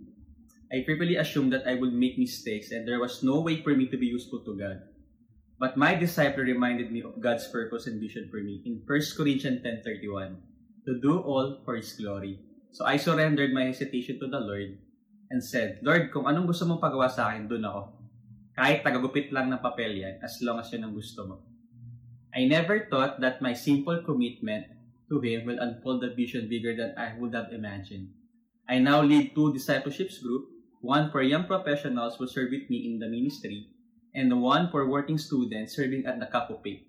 [0.73, 3.93] I frequently assumed that I would make mistakes and there was no way for me
[3.93, 4.89] to be useful to God.
[5.61, 9.61] But my disciple reminded me of God's purpose and vision for me in 1 Corinthians
[9.61, 10.41] 10.31,
[10.87, 12.41] to do all for His glory.
[12.73, 14.81] So I surrendered my hesitation to the Lord
[15.29, 17.98] and said, Lord, kung anong gusto mong pagawa sa akin, doon ako.
[18.59, 21.47] Kahit tagagupit lang ng papel yan, as long as yun ang gusto mo.
[22.35, 24.67] I never thought that my simple commitment
[25.07, 28.11] to Him will unfold a vision bigger than I would have imagined.
[28.67, 30.51] I now lead two discipleships group,
[30.83, 33.71] one for young professionals who serve with me in the ministry,
[34.11, 36.83] and one for working students serving at the Nakapupik.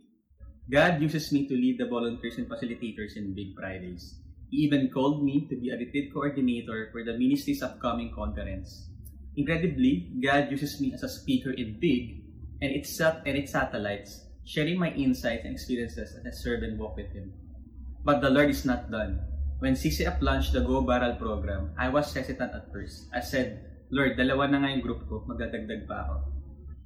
[0.74, 4.18] God uses me to lead the volunteers and facilitators in Big Fridays.
[4.50, 8.89] He even called me to be a retreat coordinator for the ministry's upcoming conference.
[9.40, 12.28] Incredibly, God uses me as a speaker in Big
[12.60, 17.00] and its, and its satellites, sharing my insights and experiences as I serve and walk
[17.00, 17.32] with Him.
[18.04, 19.24] But the Lord is not done.
[19.60, 23.08] When CCF launched the Go Barrel program, I was hesitant at first.
[23.16, 26.16] I said, Lord, dalawa na nga yung group ko, magdadagdag pa ako.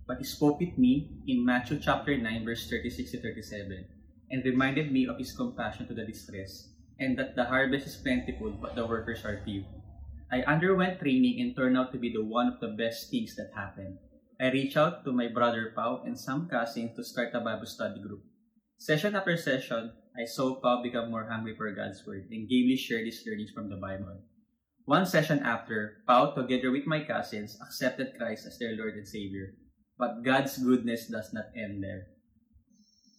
[0.06, 3.82] But He spoke with me in Matthew chapter 9, verse 36 to 37,
[4.30, 6.70] and reminded me of His compassion to the distressed,
[7.02, 9.66] and that the harvest is plentiful, but the workers are few.
[10.34, 13.54] I underwent training and turned out to be the one of the best things that
[13.54, 14.02] happened.
[14.42, 18.02] I reached out to my brother Pau and some cousins to start a Bible study
[18.02, 18.26] group.
[18.82, 23.06] Session after session, I saw Pao become more hungry for God's Word and gamely shared
[23.06, 24.26] his learnings from the Bible.
[24.90, 29.54] One session after, Pao, together with my cousins, accepted Christ as their Lord and Savior.
[30.02, 32.10] But God's goodness does not end there.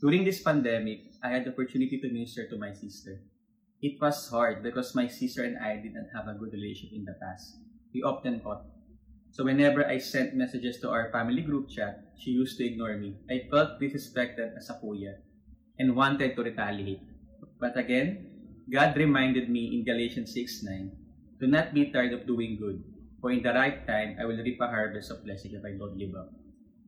[0.03, 3.23] During this pandemic, I had the opportunity to minister to my sister.
[3.85, 7.21] It was hard because my sister and I didn't have a good relationship in the
[7.21, 7.61] past.
[7.93, 8.65] We often fought.
[9.29, 13.21] So whenever I sent messages to our family group chat, she used to ignore me.
[13.29, 15.21] I felt disrespected as a kuya
[15.77, 17.05] and wanted to retaliate.
[17.61, 18.33] But again,
[18.73, 20.89] God reminded me in Galatians 6:9
[21.37, 22.81] Do not be tired of doing good,
[23.21, 26.01] for in the right time I will reap a harvest of blessing if I don't
[26.01, 26.33] give up.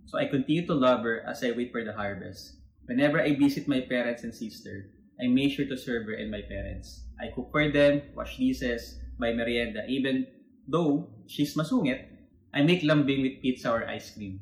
[0.09, 2.57] So I continue to love her as I wait for the harvest.
[2.89, 6.43] Whenever I visit my parents and sister, I make sure to serve her and my
[6.43, 7.05] parents.
[7.21, 10.27] I cook for them, wash dishes, buy merienda, even
[10.69, 12.17] though she's masungit,
[12.53, 14.41] I make lambing with pizza or ice cream.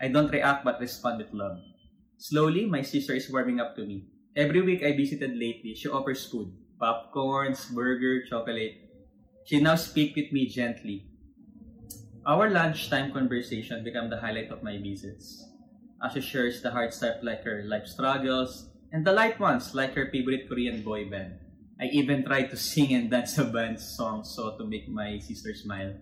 [0.00, 1.58] I don't react but respond with love.
[2.18, 4.06] Slowly, my sister is warming up to me.
[4.36, 6.50] Every week I visited lately, she offers food.
[6.80, 8.90] Popcorns, burger, chocolate.
[9.46, 11.06] She now speaks with me gently.
[12.26, 15.46] Our lunchtime conversation became the highlight of my visits.
[16.02, 19.92] As she shares the hard stuff like her life struggles, and the light ones like
[19.98, 21.42] her favorite Korean boy band.
[21.82, 25.52] I even tried to sing and dance a band song so to make my sister
[25.52, 25.98] smile.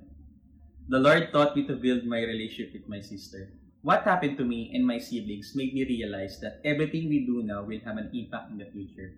[0.93, 3.49] The Lord taught me to build my relationship with my sister.
[3.81, 7.65] What happened to me and my siblings made me realize that everything we do now
[7.65, 9.17] will have an impact in the future.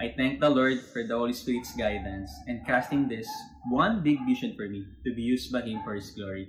[0.00, 3.28] I thank the Lord for the Holy Spirit's guidance and casting this
[3.68, 6.48] one big vision for me to be used by Him for His glory.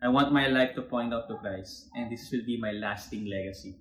[0.00, 3.26] I want my life to point out to Christ, and this will be my lasting
[3.26, 3.74] legacy.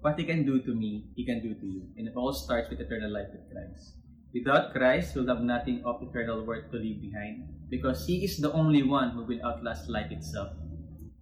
[0.00, 2.70] What He can do to me, He can do to you, and it all starts
[2.70, 3.98] with eternal life with Christ.
[4.32, 8.52] Without Christ, you'll have nothing of eternal worth to leave behind, because He is the
[8.52, 10.54] only one who will outlast life itself.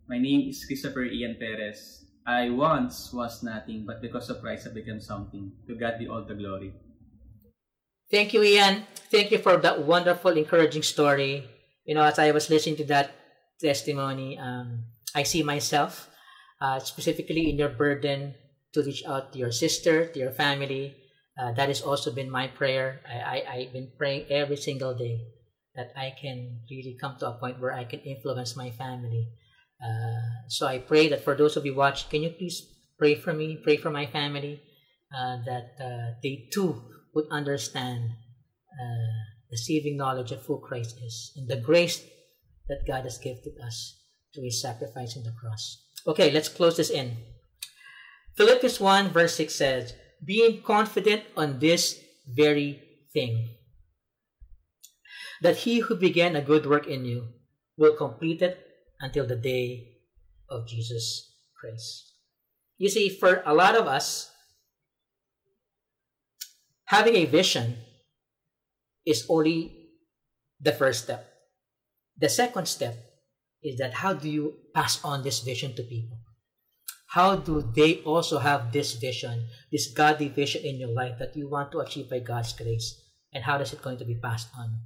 [0.09, 2.05] My name is Christopher Ian Perez.
[2.27, 5.53] I once was nothing, but because of Christ I became something.
[5.69, 6.75] To God be all the glory.
[8.11, 8.87] Thank you, Ian.
[9.11, 11.49] Thank you for that wonderful, encouraging story.
[11.87, 13.11] You know, as I was listening to that
[13.61, 16.11] testimony, um, I see myself
[16.61, 18.35] uh, specifically in your burden
[18.77, 20.95] to reach out to your sister, to your family.
[21.41, 23.01] Uh, that has also been my prayer.
[23.09, 25.21] I, I, I've been praying every single day
[25.75, 29.29] that I can really come to a point where I can influence my family.
[29.81, 32.65] Uh, so I pray that for those of you watching, can you please
[32.99, 34.61] pray for me, pray for my family,
[35.15, 36.83] uh, that uh, they too
[37.15, 38.11] would understand
[38.73, 39.17] uh,
[39.51, 42.03] the saving knowledge of who Christ is and the grace
[42.69, 44.01] that God has gifted us
[44.35, 45.85] through his sacrifice on the cross.
[46.07, 47.17] Okay, let's close this in.
[48.37, 52.83] Philippians 1 verse 6 says, being confident on this very
[53.13, 53.49] thing,
[55.43, 57.29] that he who began a good work in you
[57.77, 58.59] will complete it
[59.01, 59.97] until the day
[60.49, 62.13] of Jesus Christ.
[62.79, 64.31] You see, for a lot of us,
[66.87, 67.77] having a vision
[69.05, 69.91] is only
[70.61, 71.33] the first step.
[72.19, 72.97] The second step
[73.63, 76.19] is that how do you pass on this vision to people?
[77.07, 81.49] How do they also have this vision, this godly vision in your life that you
[81.49, 83.01] want to achieve by God's grace?
[83.33, 84.81] And how is it going to be passed on?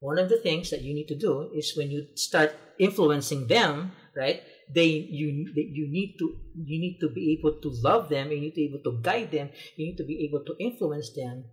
[0.00, 3.92] One of the things that you need to do is when you start influencing them,
[4.16, 4.42] right?
[4.72, 8.30] They you you need to you need to be able to love them.
[8.30, 9.50] You need to be able to guide them.
[9.76, 11.44] You need to be able to influence them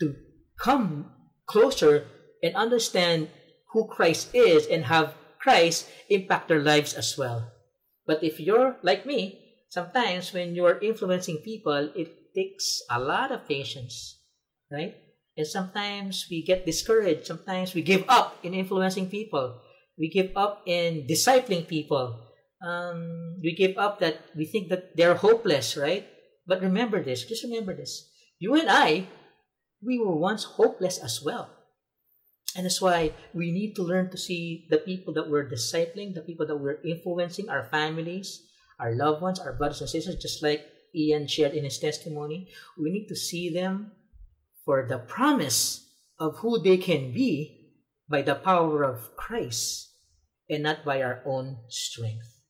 [0.00, 0.16] to
[0.58, 1.12] come
[1.46, 2.06] closer
[2.42, 3.28] and understand
[3.72, 7.52] who Christ is and have Christ impact their lives as well.
[8.06, 9.38] But if you're like me,
[9.68, 14.18] sometimes when you're influencing people, it takes a lot of patience,
[14.70, 14.94] right?
[15.36, 17.26] And sometimes we get discouraged.
[17.26, 19.60] Sometimes we give up in influencing people.
[19.98, 22.20] We give up in discipling people.
[22.64, 26.06] Um, we give up that we think that they're hopeless, right?
[26.46, 27.24] But remember this.
[27.24, 28.10] Just remember this.
[28.38, 29.06] You and I,
[29.82, 31.48] we were once hopeless as well.
[32.56, 36.20] And that's why we need to learn to see the people that we're discipling, the
[36.20, 38.42] people that we're influencing, our families,
[38.78, 42.50] our loved ones, our brothers and sisters, just like Ian shared in his testimony.
[42.78, 43.92] We need to see them
[44.64, 45.88] for the promise
[46.18, 47.72] of who they can be
[48.08, 49.90] by the power of Christ
[50.50, 52.40] and not by our own strength.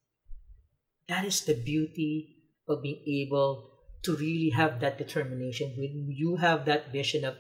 [1.09, 2.37] That is the beauty
[2.69, 3.71] of being able
[4.03, 7.37] to really have that determination when you have that vision of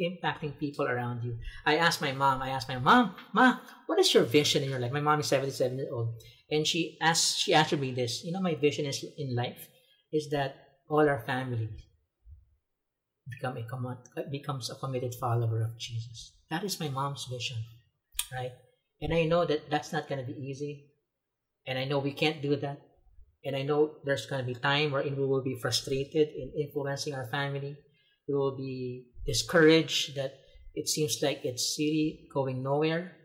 [0.00, 1.38] impacting people around you.
[1.64, 4.80] I asked my mom, I asked my mom, Ma, what is your vision in your
[4.80, 4.92] life?
[4.92, 6.14] My mom is 77 years old.
[6.50, 9.68] And she asked she answered me this, you know, my vision is in life
[10.12, 10.56] is that
[10.88, 11.68] all our family
[13.30, 13.96] become a
[14.30, 16.32] becomes a committed follower of Jesus.
[16.50, 17.56] That is my mom's vision,
[18.32, 18.52] right?
[19.00, 20.90] And I know that that's not going to be easy,
[21.66, 22.80] and I know we can't do that.
[23.44, 27.14] And I know there's going to be time wherein we will be frustrated in influencing
[27.14, 27.76] our family.
[28.26, 30.34] We will be discouraged that
[30.74, 33.16] it seems like it's really going nowhere.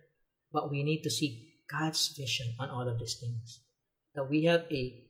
[0.51, 3.61] But we need to see God's vision on all of these things.
[4.15, 5.03] That we have a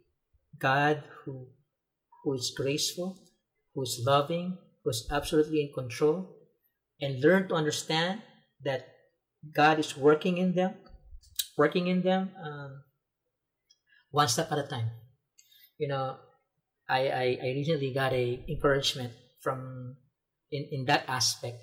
[0.57, 1.47] God who,
[2.23, 3.17] who is graceful,
[3.73, 6.35] who is loving, who is absolutely in control,
[6.99, 8.21] and learn to understand
[8.63, 8.87] that
[9.53, 10.75] God is working in them,
[11.57, 12.83] working in them um,
[14.11, 14.89] one step at a time.
[15.77, 16.17] You know,
[16.89, 19.95] I, I, I recently got a encouragement from
[20.51, 21.57] in, in that aspect.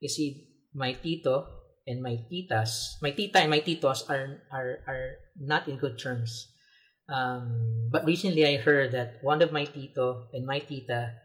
[0.00, 1.46] You see, my tito
[1.86, 6.48] and my titas, my tita and my titos are are are not in good terms.
[7.10, 11.18] Um, but recently I heard that one of my tito and my tita,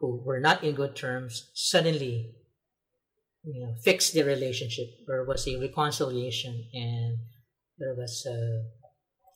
[0.00, 2.34] who were not in good terms, suddenly
[3.44, 4.86] you know fixed their relationship.
[5.06, 7.18] There was a reconciliation and
[7.78, 8.38] there was a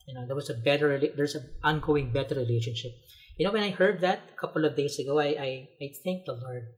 [0.06, 2.92] you know there was a better there's an ongoing better relationship.
[3.36, 6.24] You know when I heard that a couple of days ago, I I, I thank
[6.24, 6.72] the Lord.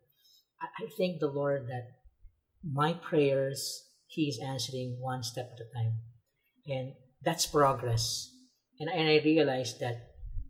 [0.60, 1.88] I, thank the Lord that
[2.64, 5.98] my prayers He is answering one step at a time,
[6.66, 8.30] and that's progress.
[8.80, 10.08] And, and I realized that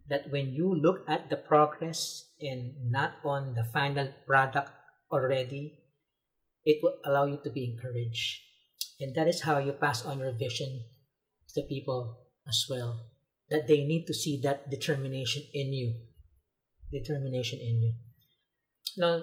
[0.08, 4.70] that when you look at the progress and not on the final product
[5.12, 5.78] already,
[6.64, 8.40] it will allow you to be encouraged.
[9.00, 10.84] And that is how you pass on your vision
[11.48, 13.06] to the people as well.
[13.50, 15.94] That they need to see that determination in you.
[16.92, 17.92] Determination in you.
[18.96, 19.22] Now,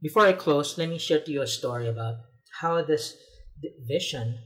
[0.00, 2.16] before I close, let me share to you a story about
[2.60, 3.16] how this
[3.86, 4.38] vision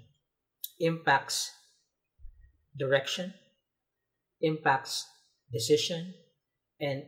[0.80, 1.50] impacts
[2.78, 3.34] direction,
[4.40, 5.06] impacts
[5.52, 6.14] decision,
[6.80, 7.04] and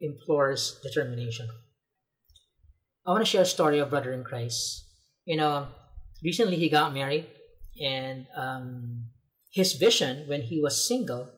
[0.00, 1.48] implores determination.
[3.06, 4.84] I want to share a story of brother in Christ.
[5.24, 5.68] You know,
[6.22, 7.26] recently he got married,
[7.82, 9.06] and um,
[9.50, 11.30] his vision when he was single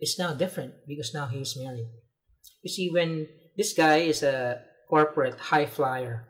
[0.00, 1.88] is now different because now he's married.
[2.62, 6.28] You see, when this guy is a corporate high flyer,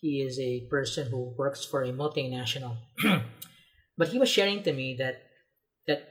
[0.00, 2.76] he is a person who works for a multinational.
[3.98, 5.22] but he was sharing to me that
[5.86, 6.08] that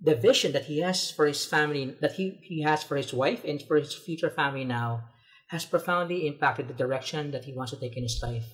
[0.00, 3.44] the vision that he has for his family, that he, he has for his wife
[3.44, 5.04] and for his future family now,
[5.48, 8.46] has profoundly impacted the direction that he wants to take in his life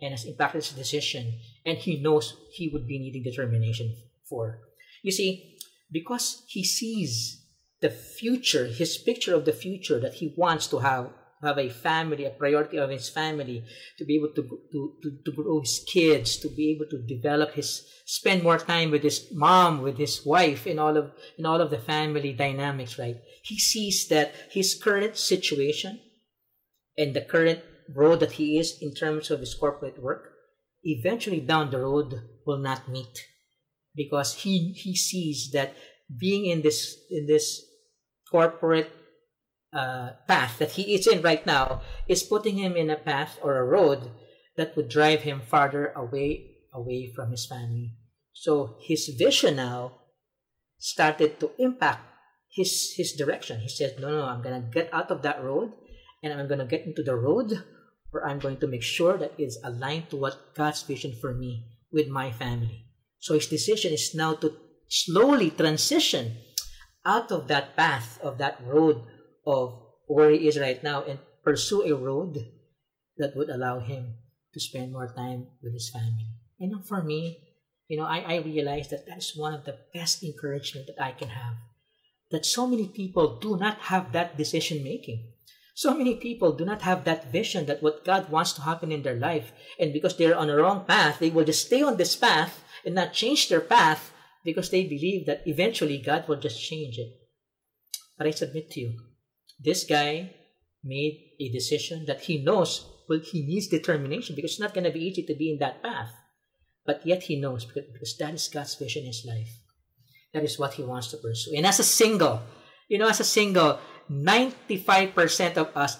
[0.00, 1.40] and has impacted his decision.
[1.66, 3.96] And he knows he would be needing determination
[4.28, 4.60] for.
[5.02, 5.56] You see,
[5.90, 7.42] because he sees
[7.80, 11.10] the future, his picture of the future that he wants to have
[11.44, 13.64] have a family, a priority of his family,
[13.98, 14.42] to be able to,
[14.72, 18.90] to, to, to grow his kids, to be able to develop his, spend more time
[18.90, 22.98] with his mom, with his wife, in all of, in all of the family dynamics,
[22.98, 23.16] right?
[23.42, 26.00] He sees that his current situation
[26.96, 27.60] and the current
[27.94, 30.30] road that he is in terms of his corporate work,
[30.82, 32.14] eventually down the road
[32.46, 33.26] will not meet
[33.94, 35.74] because he he sees that
[36.18, 37.64] being in this in this
[38.30, 38.90] corporate
[39.74, 43.58] uh, path that he is in right now is putting him in a path or
[43.58, 44.10] a road
[44.56, 47.92] that would drive him farther away away from his family.
[48.32, 50.00] So his vision now
[50.78, 52.02] started to impact
[52.50, 53.60] his his direction.
[53.60, 55.72] He says, "No, no, I'm gonna get out of that road
[56.22, 57.62] and I'm to get into the road
[58.10, 61.66] where I'm going to make sure that it's aligned to what God's vision for me
[61.92, 62.86] with my family.
[63.18, 64.56] So his decision is now to
[64.88, 66.36] slowly transition
[67.04, 69.02] out of that path, of that road
[69.46, 72.38] of where he is right now and pursue a road
[73.18, 74.14] that would allow him
[74.52, 76.28] to spend more time with his family.
[76.60, 77.38] And for me,
[77.88, 81.28] you know, I, I realize that that's one of the best encouragement that I can
[81.28, 81.54] have.
[82.30, 85.32] That so many people do not have that decision making.
[85.74, 89.02] So many people do not have that vision that what God wants to happen in
[89.02, 89.52] their life.
[89.78, 92.94] And because they're on the wrong path, they will just stay on this path and
[92.94, 94.12] not change their path
[94.44, 97.10] because they believe that eventually God will just change it.
[98.16, 98.98] But I submit to you,
[99.64, 100.34] this guy
[100.82, 104.92] made a decision that he knows, well, he needs determination because it's not going to
[104.92, 106.12] be easy to be in that path.
[106.86, 109.48] But yet he knows because, that is God's vision in his life.
[110.34, 111.54] That is what he wants to pursue.
[111.56, 112.42] And as a single,
[112.88, 113.78] you know, as a single,
[114.10, 115.98] 95% of us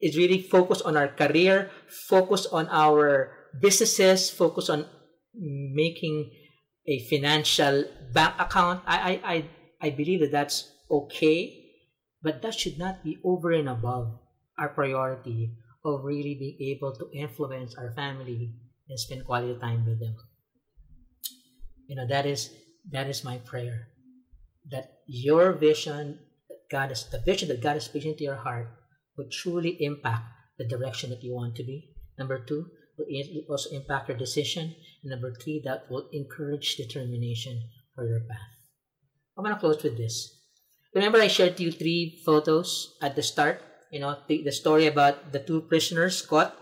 [0.00, 1.70] is really focused on our career,
[2.08, 4.86] focused on our businesses, focused on
[5.34, 6.30] making
[6.86, 8.82] a financial bank account.
[8.86, 9.44] I, I, I,
[9.80, 11.63] I believe that that's okay,
[12.24, 14.18] but that should not be over and above
[14.58, 15.52] our priority
[15.84, 18.54] of really being able to influence our family
[18.88, 20.16] and spend quality time with them.
[21.86, 22.50] You know, that is
[22.90, 23.88] that is my prayer.
[24.70, 26.18] That your vision
[26.70, 28.68] God is the vision that God is placing into your heart
[29.16, 30.24] would truly impact
[30.58, 31.92] the direction that you want to be.
[32.18, 32.66] Number two,
[32.96, 33.06] will
[33.48, 34.74] also impact your decision.
[35.02, 37.60] And number three, that will encourage determination
[37.94, 38.54] for your path.
[39.36, 40.43] I'm going to close with this.
[40.94, 43.60] Remember, I shared you three photos at the start.
[43.90, 46.54] You know, the, the story about the two prisoners caught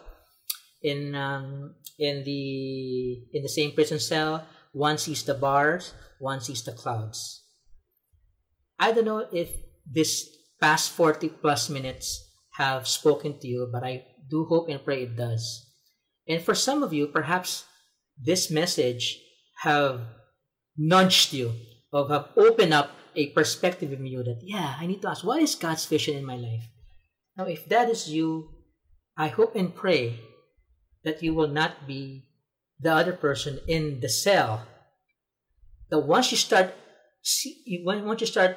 [0.82, 4.46] in um, in the in the same prison cell.
[4.72, 7.44] One sees the bars, one sees the clouds.
[8.78, 9.52] I don't know if
[9.86, 10.28] this
[10.60, 15.16] past 40 plus minutes have spoken to you, but I do hope and pray it
[15.16, 15.68] does.
[16.26, 17.64] And for some of you, perhaps
[18.16, 19.20] this message
[19.62, 20.00] have
[20.76, 21.52] nudged you
[21.92, 25.42] or have opened up a perspective in you that, yeah, I need to ask, what
[25.42, 26.64] is God's vision in my life?
[27.36, 28.50] Now, if that is you,
[29.16, 30.20] I hope and pray
[31.04, 32.24] that you will not be
[32.80, 34.66] the other person in the cell.
[35.90, 36.74] That once you start,
[37.22, 38.56] see, once you start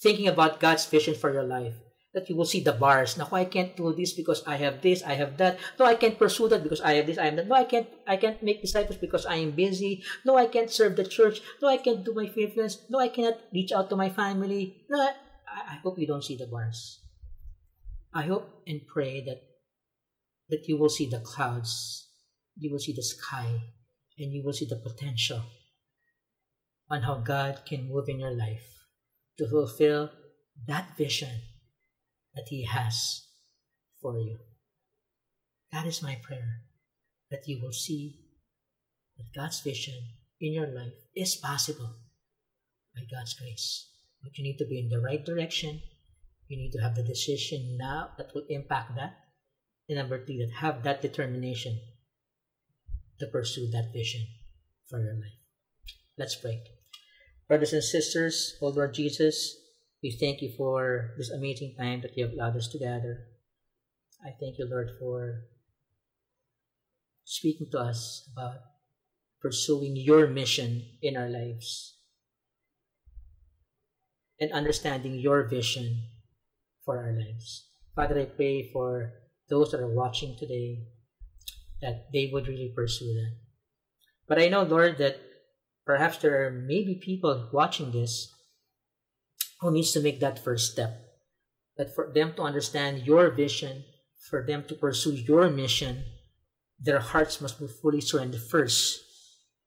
[0.00, 1.74] thinking about God's vision for your life,
[2.16, 3.20] that you will see the bars.
[3.20, 5.60] Now, I can't do this because I have this, I have that.
[5.78, 7.46] No, I can't pursue that because I have this, I have that.
[7.46, 10.02] No, I can't, I can't make disciples because I am busy.
[10.24, 11.42] No, I can't serve the church.
[11.60, 12.88] No, I can't do my faithfulness.
[12.88, 14.80] No, I cannot reach out to my family.
[14.88, 15.12] No, I,
[15.44, 17.04] I hope you don't see the bars.
[18.14, 19.44] I hope and pray that
[20.48, 22.08] that you will see the clouds,
[22.56, 23.60] you will see the sky,
[24.16, 25.42] and you will see the potential
[26.88, 28.86] on how God can move in your life
[29.36, 30.08] to fulfill
[30.66, 31.42] that vision
[32.36, 33.26] that He has
[34.00, 34.38] for you.
[35.72, 36.62] That is my prayer,
[37.30, 38.20] that you will see
[39.16, 39.94] that God's vision
[40.40, 41.96] in your life is possible
[42.94, 43.88] by God's grace.
[44.22, 45.80] But you need to be in the right direction.
[46.48, 49.16] You need to have the decision now that will impact that.
[49.88, 51.80] And number three, that have that determination
[53.18, 54.26] to pursue that vision
[54.88, 55.38] for your life.
[56.18, 56.62] Let's pray.
[57.48, 59.56] Brothers and sisters, O Lord Jesus,
[60.06, 63.26] we thank you for this amazing time that you have allowed us together.
[64.22, 65.50] I thank you, Lord, for
[67.24, 68.58] speaking to us about
[69.42, 71.98] pursuing your mission in our lives
[74.38, 76.04] and understanding your vision
[76.84, 77.66] for our lives.
[77.96, 79.10] Father, I pray for
[79.50, 80.86] those that are watching today
[81.82, 83.34] that they would really pursue that.
[84.28, 85.18] But I know, Lord, that
[85.84, 88.35] perhaps there are maybe people watching this
[89.60, 91.02] who needs to make that first step.
[91.76, 93.84] But for them to understand your vision,
[94.30, 96.04] for them to pursue your mission,
[96.78, 99.00] their hearts must be fully surrendered first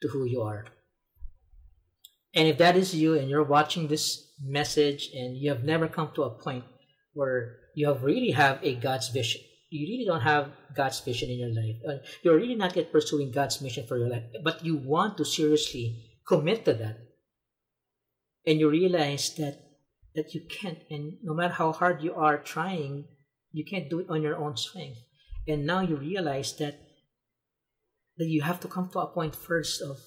[0.02, 0.66] to who you are.
[2.34, 6.12] And if that is you and you're watching this message and you have never come
[6.16, 6.64] to a point
[7.14, 11.40] where you have really have a God's vision, you really don't have God's vision in
[11.40, 11.76] your life.
[11.88, 15.26] Uh, you're really not yet pursuing God's mission for your life, but you want to
[15.26, 16.98] seriously commit to that.
[18.46, 19.69] And you realize that
[20.16, 23.06] that you can't, and no matter how hard you are trying,
[23.52, 25.00] you can't do it on your own strength.
[25.48, 26.80] And now you realize that
[28.18, 29.98] that you have to come to a point first of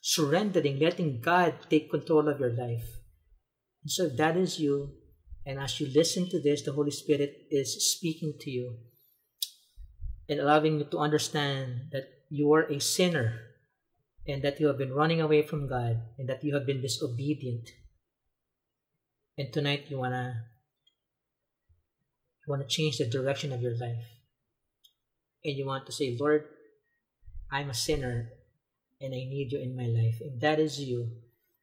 [0.00, 2.96] surrendering, letting God take control of your life.
[3.82, 4.94] And so if that is you,
[5.44, 8.78] and as you listen to this, the Holy Spirit is speaking to you
[10.28, 13.40] and allowing you to understand that you are a sinner
[14.26, 17.68] and that you have been running away from God and that you have been disobedient
[19.38, 20.44] and tonight you wanna
[22.44, 24.04] you wanna change the direction of your life.
[25.44, 26.44] And you want to say, Lord,
[27.50, 28.30] I'm a sinner
[29.00, 30.16] and I need you in my life.
[30.20, 31.12] If that is you,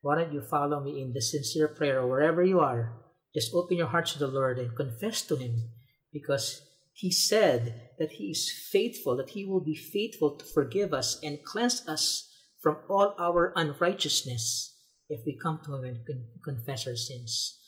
[0.01, 2.93] why don't you follow me in the sincere prayer wherever you are?
[3.33, 5.69] Just open your hearts to the Lord and confess to Him
[6.13, 6.61] because
[6.93, 11.43] He said that He is faithful, that He will be faithful to forgive us and
[11.43, 14.77] cleanse us from all our unrighteousness
[15.09, 15.97] if we come to Him and
[16.41, 17.59] confess our sins.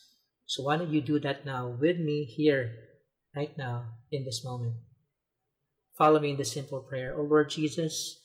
[0.48, 2.72] So why don't you do that now with me here,
[3.36, 4.76] right now, in this moment?
[5.98, 7.14] Follow me in the simple prayer.
[7.18, 8.24] Oh Lord Jesus,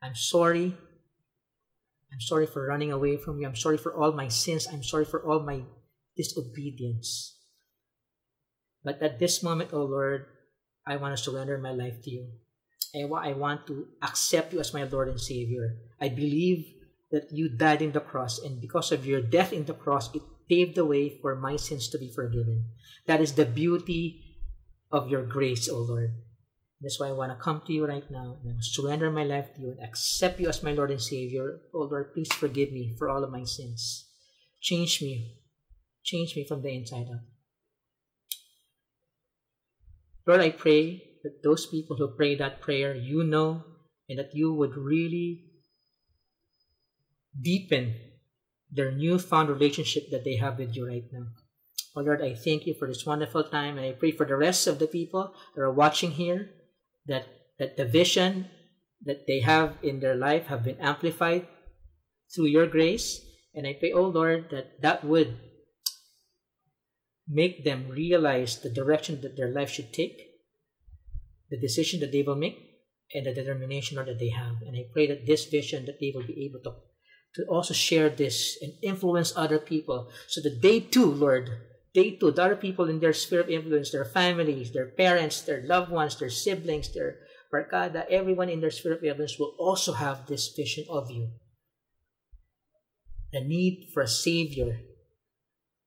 [0.00, 0.76] I'm sorry.
[2.12, 3.46] I'm sorry for running away from you.
[3.46, 4.68] I'm sorry for all my sins.
[4.70, 5.62] I'm sorry for all my
[6.16, 7.40] disobedience.
[8.84, 10.26] But at this moment, oh Lord,
[10.86, 12.28] I want to surrender my life to you.
[12.94, 15.74] I want to accept you as my Lord and Savior.
[16.00, 16.66] I believe
[17.10, 20.22] that you died in the cross, and because of your death in the cross, it
[20.48, 22.66] paved the way for my sins to be forgiven.
[23.06, 24.38] That is the beauty
[24.90, 26.14] of your grace, O Lord.
[26.80, 29.60] That's why I want to come to you right now and surrender my life to
[29.60, 31.60] you and accept you as my Lord and Savior.
[31.72, 34.06] Oh Lord, please forgive me for all of my sins.
[34.60, 35.36] Change me.
[36.02, 37.24] Change me from the inside out.
[40.26, 43.64] Lord, I pray that those people who pray that prayer, you know,
[44.08, 45.44] and that you would really
[47.40, 47.94] deepen
[48.74, 51.26] their newfound relationship that they have with you right now.
[51.96, 54.66] Oh Lord, I thank you for this wonderful time, and I pray for the rest
[54.66, 56.50] of the people that are watching here
[57.06, 57.26] that
[57.58, 58.50] that the vision
[59.04, 61.46] that they have in their life have been amplified
[62.34, 63.20] through your grace.
[63.54, 65.38] And I pray, oh Lord, that that would
[67.28, 70.18] make them realize the direction that their life should take,
[71.50, 72.58] the decision that they will make,
[73.14, 74.56] and the determination that they have.
[74.66, 76.76] And I pray that this vision that they will be able to,
[77.34, 81.50] to also share this and influence other people so that they too, Lord,
[81.94, 85.62] they too, the other people in their sphere of influence, their families, their parents, their
[85.62, 87.18] loved ones, their siblings, their
[87.52, 91.30] barkada, everyone in their sphere of influence will also have this vision of you.
[93.32, 94.80] The need for a Savior,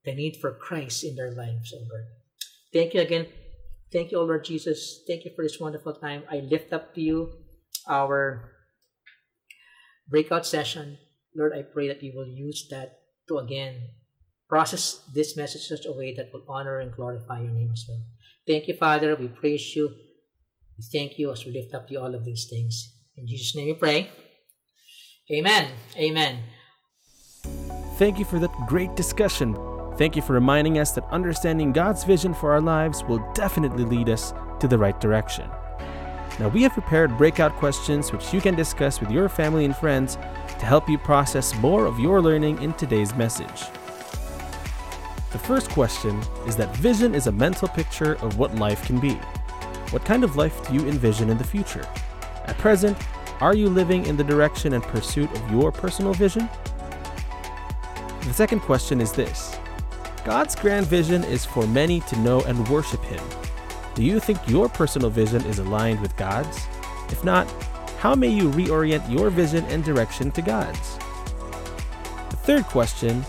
[0.04, 2.06] the need for Christ in their lives, oh Lord.
[2.74, 3.28] Thank you again.
[3.92, 5.02] Thank you, Lord Jesus.
[5.08, 6.24] Thank you for this wonderful time.
[6.30, 7.32] I lift up to you
[7.88, 8.52] our
[10.10, 10.98] breakout session.
[11.38, 13.90] Lord, I pray that you will use that to again
[14.50, 17.86] process this message in such a way that will honor and glorify your name as
[17.88, 18.02] well.
[18.48, 19.16] Thank you, Father.
[19.16, 19.90] We praise you.
[20.78, 22.96] We thank you as we lift up to all of these things.
[23.16, 24.10] In Jesus' name we pray.
[25.32, 25.70] Amen.
[25.98, 26.40] Amen.
[27.98, 29.58] Thank you for that great discussion.
[29.98, 34.10] Thank you for reminding us that understanding God's vision for our lives will definitely lead
[34.10, 35.50] us to the right direction.
[36.40, 40.16] Now, we have prepared breakout questions which you can discuss with your family and friends
[40.16, 43.64] to help you process more of your learning in today's message.
[45.32, 49.16] The first question is that vision is a mental picture of what life can be.
[49.90, 51.88] What kind of life do you envision in the future?
[52.46, 52.98] At present,
[53.42, 56.48] are you living in the direction and pursuit of your personal vision?
[58.22, 59.58] The second question is this
[60.24, 63.24] God's grand vision is for many to know and worship Him.
[63.98, 66.68] Do you think your personal vision is aligned with God's?
[67.10, 67.50] If not,
[67.98, 71.00] how may you reorient your vision and direction to God's?
[72.30, 73.26] The third question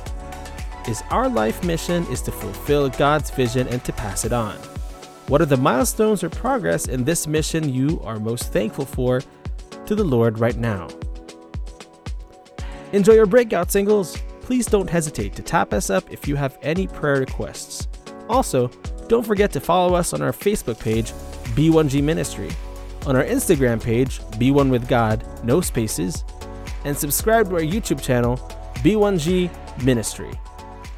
[0.86, 4.56] is our life mission is to fulfill God's vision and to pass it on.
[5.28, 9.22] What are the milestones or progress in this mission you are most thankful for
[9.86, 10.88] to the Lord right now?
[12.92, 14.18] Enjoy your breakout singles.
[14.42, 17.88] Please don't hesitate to tap us up if you have any prayer requests.
[18.28, 18.70] Also,
[19.08, 21.12] don't forget to follow us on our Facebook page,
[21.56, 22.50] B1G Ministry,
[23.06, 26.24] on our Instagram page, B1 with God, no spaces,
[26.84, 28.36] and subscribe to our YouTube channel,
[28.76, 29.50] B1G
[29.82, 30.30] Ministry.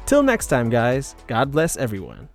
[0.05, 2.30] Till next time, guys, God bless everyone.